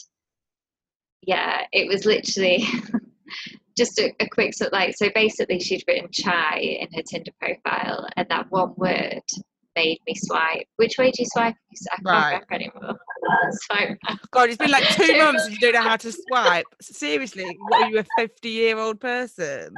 yeah, 1.21 1.65
it 1.73 1.85
was 1.89 2.05
literally 2.05 2.63
just 3.77 3.99
a, 3.99 4.13
a 4.21 4.29
quick 4.29 4.53
sort 4.53 4.69
of 4.69 4.73
like 4.73 4.95
so 4.95 5.09
basically 5.13 5.59
she'd 5.59 5.83
written 5.85 6.09
chai 6.11 6.59
in 6.59 6.87
her 6.93 7.01
Tinder 7.01 7.31
profile 7.41 8.07
and 8.15 8.27
that 8.29 8.49
one 8.51 8.73
word 8.77 9.23
made 9.79 9.99
me 10.05 10.13
swipe. 10.15 10.67
Which 10.75 10.97
way 10.97 11.11
do 11.11 11.21
you 11.23 11.27
swipe? 11.31 11.55
I 11.55 11.95
can't 11.95 12.05
Right. 12.05 12.41
remember 12.49 12.53
anymore. 12.53 12.99
swipe. 13.51 13.97
Uh, 14.07 14.15
God, 14.31 14.49
it's 14.49 14.57
been 14.57 14.71
like 14.71 14.87
two 14.95 15.17
months 15.23 15.45
and 15.45 15.53
you 15.53 15.59
don't 15.61 15.73
know 15.73 15.89
how 15.89 15.95
to 15.97 16.11
swipe. 16.11 16.65
Seriously, 16.81 17.57
what 17.67 17.81
are 17.81 17.89
you, 17.89 17.99
a 17.99 18.05
50 18.17 18.49
year 18.49 18.77
old 18.77 18.99
person? 18.99 19.73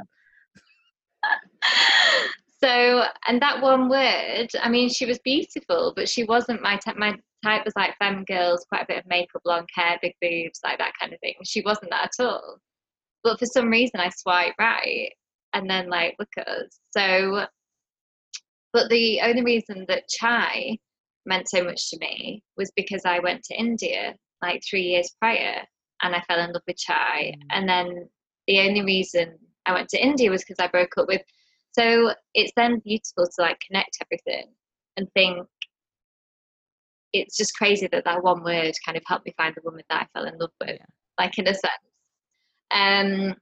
so 2.62 3.04
and 3.28 3.40
that 3.40 3.62
one 3.62 3.88
word, 3.88 4.48
I 4.60 4.68
mean 4.68 4.88
she 4.88 5.06
was 5.06 5.18
beautiful, 5.24 5.92
but 5.94 6.08
she 6.08 6.24
wasn't 6.24 6.62
my 6.62 6.76
type 6.76 6.96
my 6.96 7.14
type 7.44 7.64
was 7.64 7.74
like 7.76 7.96
femme 7.98 8.24
girls, 8.24 8.64
quite 8.68 8.82
a 8.82 8.86
bit 8.88 8.98
of 8.98 9.06
makeup, 9.08 9.42
long 9.44 9.66
hair, 9.74 9.98
big 10.02 10.14
boobs, 10.20 10.60
like 10.64 10.78
that 10.78 10.92
kind 11.00 11.12
of 11.12 11.20
thing. 11.20 11.34
She 11.44 11.62
wasn't 11.62 11.90
that 11.90 12.10
at 12.18 12.24
all. 12.24 12.58
But 13.24 13.38
for 13.38 13.46
some 13.46 13.68
reason 13.70 14.00
I 14.00 14.10
swipe 14.10 14.54
right 14.58 15.10
and 15.52 15.70
then 15.70 15.88
like 15.88 16.16
look 16.18 16.28
at 16.38 16.48
us. 16.48 16.80
So 16.96 17.46
but 18.72 18.88
the 18.88 19.20
only 19.22 19.42
reason 19.42 19.84
that 19.88 20.08
chai 20.08 20.78
meant 21.26 21.48
so 21.48 21.62
much 21.62 21.90
to 21.90 21.98
me 21.98 22.42
was 22.56 22.72
because 22.74 23.02
I 23.04 23.20
went 23.20 23.42
to 23.44 23.54
India 23.54 24.14
like 24.42 24.62
three 24.68 24.82
years 24.82 25.14
prior 25.20 25.62
and 26.02 26.14
I 26.14 26.22
fell 26.22 26.40
in 26.40 26.52
love 26.52 26.62
with 26.66 26.76
chai. 26.76 27.34
Mm. 27.36 27.40
And 27.50 27.68
then 27.68 28.08
the 28.48 28.60
only 28.60 28.82
reason 28.82 29.38
I 29.66 29.72
went 29.72 29.88
to 29.90 30.02
India 30.02 30.30
was 30.30 30.42
because 30.42 30.58
I 30.58 30.68
broke 30.68 30.98
up 30.98 31.06
with. 31.06 31.22
So 31.72 32.12
it's 32.34 32.52
then 32.56 32.80
beautiful 32.84 33.26
to 33.26 33.42
like 33.42 33.58
connect 33.66 33.98
everything 34.02 34.52
and 34.96 35.08
think 35.14 35.46
it's 37.12 37.36
just 37.36 37.56
crazy 37.56 37.88
that 37.92 38.04
that 38.04 38.22
one 38.22 38.42
word 38.42 38.72
kind 38.84 38.96
of 38.96 39.02
helped 39.06 39.26
me 39.26 39.34
find 39.36 39.54
the 39.54 39.62
woman 39.64 39.82
that 39.90 40.02
I 40.02 40.18
fell 40.18 40.26
in 40.26 40.38
love 40.38 40.50
with, 40.60 40.70
Yeah. 40.70 40.86
like 41.18 41.38
in 41.38 41.46
a 41.46 41.54
sense. 41.54 41.64
Um, 42.70 43.34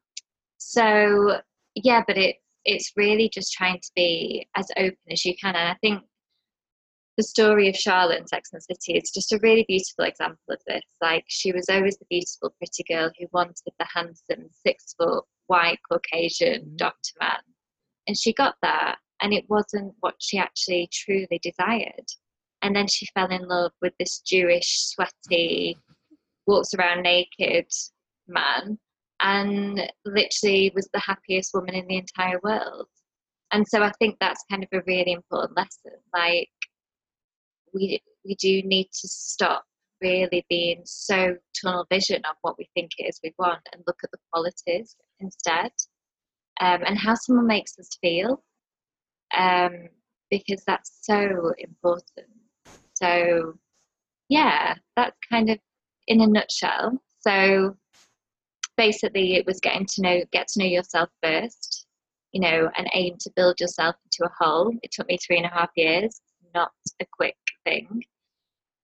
so 0.59 1.41
yeah, 1.75 2.03
but 2.07 2.19
it 2.19 2.37
it's 2.65 2.93
really 2.97 3.29
just 3.29 3.53
trying 3.53 3.81
to 3.81 3.91
be 3.95 4.47
as 4.57 4.69
open 4.77 4.97
as 5.11 5.25
you 5.25 5.35
can, 5.37 5.57
and 5.57 5.69
I 5.69 5.77
think 5.81 6.03
the 7.17 7.23
story 7.25 7.69
of 7.69 7.77
Charlotte 7.77 8.21
in 8.21 8.27
Sex 8.27 8.51
and 8.53 8.61
the 8.61 8.75
City 8.75 8.99
is 8.99 9.11
just 9.11 9.33
a 9.33 9.39
really 9.43 9.65
beautiful 9.69 10.05
example 10.05 10.39
of 10.49 10.61
this. 10.67 10.83
Like 11.03 11.25
she 11.29 11.53
was 11.53 11.69
always 11.69 11.97
the 11.99 12.07
beautiful, 12.09 12.55
pretty 12.59 12.83
girl 12.89 13.11
who 13.19 13.27
wanted 13.33 13.57
the 13.79 13.87
handsome, 13.95 14.49
six 14.67 14.95
foot, 14.95 15.25
white, 15.49 15.79
Caucasian 15.91 16.63
Mhm. 16.65 16.77
doctor 16.77 17.13
man, 17.21 17.43
and 18.07 18.17
she 18.19 18.33
got 18.33 18.57
that. 18.63 18.99
and 19.23 19.35
it 19.35 19.45
wasn't 19.51 19.95
what 20.01 20.15
she 20.19 20.39
actually 20.39 20.89
truly 20.91 21.39
desired. 21.43 22.07
And 22.63 22.75
then 22.75 22.87
she 22.87 23.05
fell 23.15 23.31
in 23.31 23.47
love 23.47 23.73
with 23.83 23.93
this 23.99 24.21
Jewish, 24.21 24.79
sweaty, 24.89 25.77
walks 26.47 26.73
around 26.73 27.03
naked 27.03 27.71
man 28.27 28.79
and 29.23 29.91
literally 30.05 30.73
was 30.75 30.89
the 30.93 31.01
happiest 31.01 31.53
woman 31.55 31.75
in 31.75 31.87
the 31.87 31.97
entire 31.97 32.39
world. 32.43 32.87
And 33.53 33.67
so 33.67 33.83
I 33.83 33.93
think 33.99 34.17
that's 34.21 34.45
kind 34.51 34.63
of 34.63 34.69
a 34.73 34.83
really 34.87 35.13
important 35.13 35.57
lesson. 35.57 35.93
Like 36.15 36.49
we 37.75 38.01
we 38.25 38.35
do 38.37 38.63
need 38.63 38.89
to 38.93 39.09
stop 39.09 39.65
really 40.01 40.45
being 40.49 40.83
so 40.85 41.37
tunnel 41.61 41.87
vision 41.91 42.23
of 42.29 42.37
what 42.43 42.57
we 42.59 42.69
think 42.75 42.91
it 42.99 43.05
is 43.05 43.21
we 43.23 43.35
want 43.39 43.61
and 43.73 43.83
look 43.87 43.99
at 44.03 44.11
the 44.11 44.19
qualities 44.33 44.97
instead 45.21 45.71
um, 46.61 46.83
and 46.87 46.99
how 46.99 47.15
someone 47.15 47.47
makes 47.47 47.79
us 47.79 47.91
feel 48.01 48.43
um, 49.37 49.89
because 50.31 50.63
that's 50.67 50.99
so 51.03 51.53
important 51.59 52.29
so 52.95 53.55
yeah 54.29 54.75
that's 54.97 55.17
kind 55.31 55.51
of 55.51 55.59
in 56.09 56.21
a 56.23 56.27
nutshell 56.27 56.93
so 57.21 57.77
basically 58.85 59.35
it 59.35 59.47
was 59.47 59.61
getting 59.61 59.87
to 59.87 60.03
know 60.03 60.17
get 60.33 60.49
to 60.49 60.61
know 60.61 60.71
yourself 60.77 61.09
first 61.23 61.87
you 62.33 62.41
know 62.41 62.71
and 62.77 62.89
aim 62.95 63.15
to 63.21 63.31
build 63.37 63.61
yourself 63.61 63.95
into 64.05 64.29
a 64.29 64.35
whole 64.39 64.73
it 64.83 64.91
took 64.91 65.07
me 65.09 65.19
three 65.19 65.37
and 65.37 65.47
a 65.47 65.57
half 65.59 65.71
years 65.77 66.21
not 66.55 66.71
a 67.01 67.07
quick 67.19 67.37
thing 67.65 68.03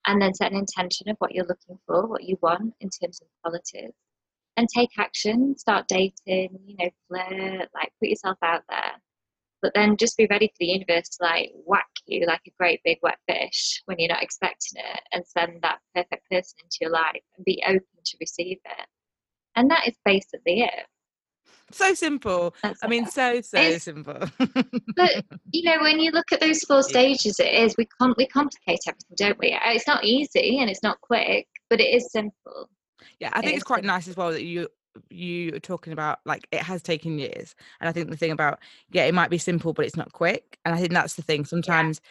and 0.07 0.23
then 0.23 0.35
set 0.35 0.53
an 0.53 0.59
intention 0.59 1.09
of 1.09 1.17
what 1.19 1.35
you're 1.35 1.47
looking 1.47 1.79
for, 1.87 2.07
what 2.07 2.25
you 2.25 2.39
want 2.41 2.75
in 2.81 2.89
terms 2.89 3.21
of 3.21 3.29
qualities, 3.43 3.93
and 4.57 4.69
take 4.69 4.91
action. 4.99 5.57
Start 5.59 5.87
dating, 5.89 6.59
you 6.65 6.77
know, 6.79 6.91
flirt, 7.09 7.69
like 7.75 7.93
put 8.01 8.09
yourself 8.09 8.39
out 8.43 8.63
there. 8.69 8.93
But 9.63 9.73
then 9.75 9.97
just 9.97 10.17
be 10.17 10.29
ready 10.31 10.47
for 10.49 10.57
the 10.61 10.67
universe 10.67 11.09
to 11.09 11.25
like 11.25 11.51
whack 11.65 11.89
you 12.07 12.25
like 12.27 12.43
a 12.47 12.53
great 12.59 12.81
big 12.85 12.99
wet 13.03 13.19
fish 13.29 13.83
when 13.87 13.99
you're 13.99 14.09
not 14.09 14.23
expecting 14.23 14.81
it 14.81 15.01
and 15.13 15.27
send 15.27 15.61
that 15.63 15.79
perfect 15.95 16.31
person 16.31 16.59
into 16.63 16.77
your 16.81 16.91
life 16.91 17.23
and 17.37 17.45
be 17.45 17.63
open 17.67 17.83
to 18.05 18.17
receive 18.21 18.59
it. 18.65 18.87
And 19.57 19.71
that 19.71 19.89
is 19.89 19.95
basically 20.05 20.61
it 20.61 20.87
so 21.73 21.95
simple. 21.95 22.55
That's 22.63 22.83
I 22.83 22.89
mean, 22.89 23.07
so 23.07 23.41
so 23.41 23.59
it's, 23.61 23.85
simple. 23.85 24.21
but 24.39 25.25
you 25.53 25.63
know, 25.65 25.83
when 25.83 25.99
you 25.99 26.11
look 26.11 26.33
at 26.33 26.41
those 26.41 26.61
four 26.61 26.83
stages, 26.83 27.41
it 27.41 27.53
is 27.53 27.75
we 27.77 27.87
com- 27.87 28.15
we 28.17 28.27
complicate 28.27 28.81
everything, 28.87 29.17
don't 29.17 29.39
we? 29.39 29.53
Uh, 29.53 29.73
it's 29.73 29.87
not 29.87 30.05
easy 30.05 30.59
and 30.59 30.71
it's 30.71 30.83
not 30.83 31.01
quick, 31.01 31.47
but 31.69 31.81
it 31.81 31.95
is 31.95 32.11
simple. 32.13 32.69
Yeah, 33.21 33.31
I 33.33 33.41
think 33.41 33.55
it 33.55 33.57
it's 33.57 33.65
quite 33.65 33.79
simple. 33.79 33.95
nice 33.95 34.09
as 34.09 34.17
well 34.17 34.31
that 34.31 34.45
you 34.45 34.69
you 35.11 35.55
are 35.55 35.61
talking 35.61 35.93
about 35.93 36.21
like 36.25 36.47
it 36.53 36.63
has 36.63 36.81
taken 36.81 37.19
years 37.19 37.55
and 37.81 37.89
i 37.91 37.93
think 37.93 38.09
the 38.09 38.17
thing 38.17 38.31
about 38.31 38.59
yeah 38.93 39.05
it 39.05 39.13
might 39.13 39.29
be 39.29 39.37
simple 39.37 39.75
but 39.75 39.85
it's 39.85 39.95
not 39.95 40.11
quick 40.15 40.59
and 40.65 40.75
i 40.75 40.79
think 40.79 40.91
that's 40.91 41.17
the 41.17 41.23
thing 41.23 41.45
sometimes 41.45 42.01
yeah 42.03 42.11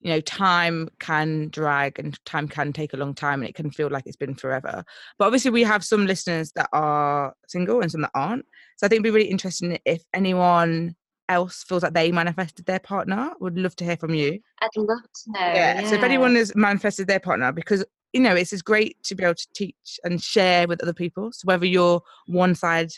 you 0.00 0.10
know 0.10 0.20
time 0.20 0.88
can 1.00 1.48
drag 1.48 1.98
and 1.98 2.22
time 2.24 2.48
can 2.48 2.72
take 2.72 2.92
a 2.92 2.96
long 2.96 3.14
time 3.14 3.40
and 3.40 3.48
it 3.48 3.54
can 3.54 3.70
feel 3.70 3.90
like 3.90 4.04
it's 4.06 4.16
been 4.16 4.34
forever. 4.34 4.84
But 5.18 5.26
obviously 5.26 5.50
we 5.50 5.62
have 5.64 5.84
some 5.84 6.06
listeners 6.06 6.52
that 6.52 6.68
are 6.72 7.34
single 7.48 7.80
and 7.80 7.90
some 7.90 8.02
that 8.02 8.10
aren't. 8.14 8.46
So 8.76 8.86
i 8.86 8.88
think 8.88 8.98
it'd 9.00 9.04
be 9.04 9.10
really 9.10 9.30
interesting 9.30 9.78
if 9.84 10.02
anyone 10.14 10.94
else 11.28 11.62
feels 11.64 11.82
like 11.82 11.92
they 11.92 12.12
manifested 12.12 12.66
their 12.66 12.78
partner. 12.78 13.32
Would 13.40 13.58
love 13.58 13.76
to 13.76 13.84
hear 13.84 13.96
from 13.96 14.14
you. 14.14 14.38
I'd 14.62 14.68
love 14.76 15.02
to 15.02 15.32
know 15.32 15.40
yeah, 15.40 15.80
yeah. 15.80 15.88
so 15.88 15.96
if 15.96 16.02
anyone 16.02 16.36
has 16.36 16.54
manifested 16.54 17.06
their 17.06 17.20
partner 17.20 17.52
because 17.52 17.84
you 18.12 18.20
know 18.20 18.34
it's 18.34 18.50
just 18.50 18.64
great 18.64 19.02
to 19.04 19.14
be 19.14 19.24
able 19.24 19.34
to 19.34 19.48
teach 19.54 20.00
and 20.04 20.22
share 20.22 20.68
with 20.68 20.82
other 20.82 20.94
people. 20.94 21.32
So 21.32 21.46
whether 21.46 21.66
you're 21.66 22.00
one 22.26 22.54
side 22.54 22.92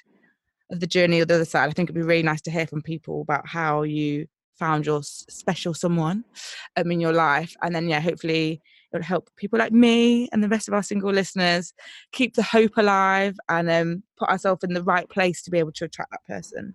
of 0.71 0.81
the 0.81 0.87
journey 0.87 1.21
or 1.21 1.25
the 1.25 1.35
other 1.35 1.45
side 1.45 1.69
i 1.69 1.73
think 1.73 1.91
it'd 1.91 2.01
be 2.01 2.07
really 2.07 2.23
nice 2.23 2.41
to 2.41 2.51
hear 2.51 2.67
from 2.67 2.81
people 2.81 3.23
about 3.23 3.47
how 3.47 3.83
you 3.83 4.27
found 4.61 4.87
your 4.87 5.03
special 5.03 5.73
someone 5.75 6.23
um, 6.77 6.93
in 6.93 7.01
your 7.01 7.15
life 7.15 7.57
and 7.63 7.75
then 7.75 7.89
yeah 7.89 8.01
hopefully 8.01 8.61
it'll 8.93 9.03
help 9.03 9.31
people 9.37 9.59
like 9.59 9.73
me 9.73 10.29
and 10.33 10.45
the 10.45 10.49
rest 10.49 10.69
of 10.69 10.75
our 10.75 10.83
single 10.83 11.11
listeners 11.11 11.73
keep 12.13 12.35
the 12.35 12.43
hope 12.43 12.77
alive 12.77 13.37
and 13.49 13.71
um, 13.71 14.03
put 14.19 14.29
ourselves 14.29 14.63
in 14.63 14.75
the 14.75 14.83
right 14.83 15.09
place 15.09 15.43
to 15.43 15.51
be 15.51 15.59
able 15.59 15.73
to 15.73 15.87
attract 15.87 16.11
that 16.13 16.25
person 16.27 16.75